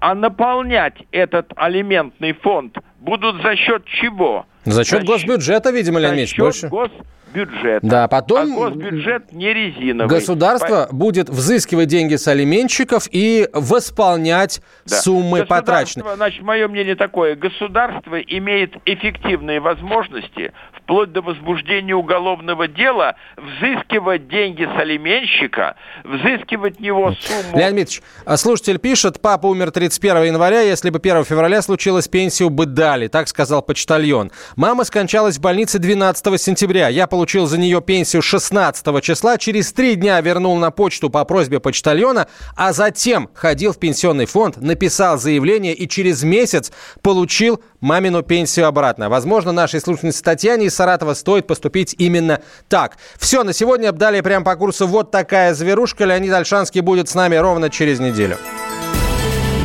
а 0.00 0.14
наполнять 0.14 0.94
этот 1.12 1.52
алиментный 1.56 2.32
фонд 2.32 2.78
будут 3.00 3.42
за 3.42 3.54
счет 3.56 3.84
чего? 3.84 4.46
За 4.66 4.84
счет 4.84 5.04
госбюджета, 5.04 5.70
видимо, 5.70 6.00
Леонид 6.00 6.28
За 6.28 6.34
Ильич, 6.34 6.38
больше. 6.38 6.68
госбюджета. 6.68 7.80
Да, 7.86 8.08
потом 8.08 8.52
А 8.52 8.70
госбюджет 8.70 9.32
не 9.32 9.52
резиновый. 9.52 10.08
Государство 10.08 10.88
будет 10.90 11.28
взыскивать 11.28 11.88
деньги 11.88 12.16
с 12.16 12.26
алименщиков 12.26 13.06
и 13.10 13.48
восполнять 13.52 14.60
Да. 14.86 14.96
суммы 14.96 15.44
потраченные. 15.46 16.16
Значит, 16.16 16.42
мое 16.42 16.66
мнение 16.68 16.96
такое. 16.96 17.36
Государство 17.36 18.20
имеет 18.20 18.74
эффективные 18.84 19.60
возможности 19.60 20.52
вплоть 20.86 21.12
до 21.12 21.20
возбуждения 21.20 21.94
уголовного 21.96 22.68
дела 22.68 23.16
взыскивать 23.36 24.28
деньги 24.28 24.64
с 24.64 24.80
алименщика, 24.80 25.74
взыскивать 26.04 26.78
него 26.78 27.12
сумму... 27.20 27.58
Леонид 27.58 27.74
Дмитриевич, 27.86 28.02
а 28.24 28.36
слушатель 28.36 28.78
пишет, 28.78 29.20
папа 29.20 29.46
умер 29.46 29.72
31 29.72 30.22
января, 30.24 30.60
если 30.60 30.90
бы 30.90 30.98
1 31.00 31.24
февраля 31.24 31.60
случилось, 31.62 32.06
пенсию 32.06 32.50
бы 32.50 32.66
дали, 32.66 33.08
так 33.08 33.26
сказал 33.28 33.62
почтальон. 33.62 34.30
Мама 34.56 34.84
скончалась 34.84 35.36
в 35.36 35.40
больнице 35.42 35.78
12 35.78 36.40
сентября. 36.40 36.88
Я 36.88 37.06
получил 37.06 37.46
за 37.46 37.58
нее 37.58 37.82
пенсию 37.82 38.22
16 38.22 39.02
числа, 39.02 39.36
через 39.36 39.70
три 39.70 39.96
дня 39.96 40.18
вернул 40.22 40.56
на 40.56 40.70
почту 40.70 41.10
по 41.10 41.22
просьбе 41.26 41.60
почтальона, 41.60 42.26
а 42.56 42.72
затем 42.72 43.28
ходил 43.34 43.74
в 43.74 43.78
пенсионный 43.78 44.24
фонд, 44.24 44.56
написал 44.56 45.18
заявление 45.18 45.74
и 45.74 45.86
через 45.86 46.22
месяц 46.22 46.72
получил 47.02 47.60
мамину 47.80 48.22
пенсию 48.22 48.66
обратно. 48.66 49.10
Возможно, 49.10 49.52
нашей 49.52 49.78
слушательнице 49.78 50.22
Татьяне 50.22 50.66
из 50.66 50.74
Саратова 50.74 51.12
стоит 51.12 51.46
поступить 51.46 51.94
именно 51.98 52.40
так. 52.70 52.96
Все, 53.18 53.44
на 53.44 53.52
сегодня 53.52 53.92
далее 53.92 54.22
прямо 54.22 54.46
по 54.46 54.56
курсу 54.56 54.86
вот 54.86 55.10
такая 55.10 55.52
зверушка. 55.52 56.06
Леонид 56.06 56.32
Альшанский 56.32 56.80
будет 56.80 57.10
с 57.10 57.14
нами 57.14 57.36
ровно 57.36 57.68
через 57.68 58.00
неделю. 58.00 58.38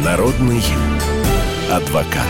Народный 0.03 0.61
адвокат. 1.71 2.27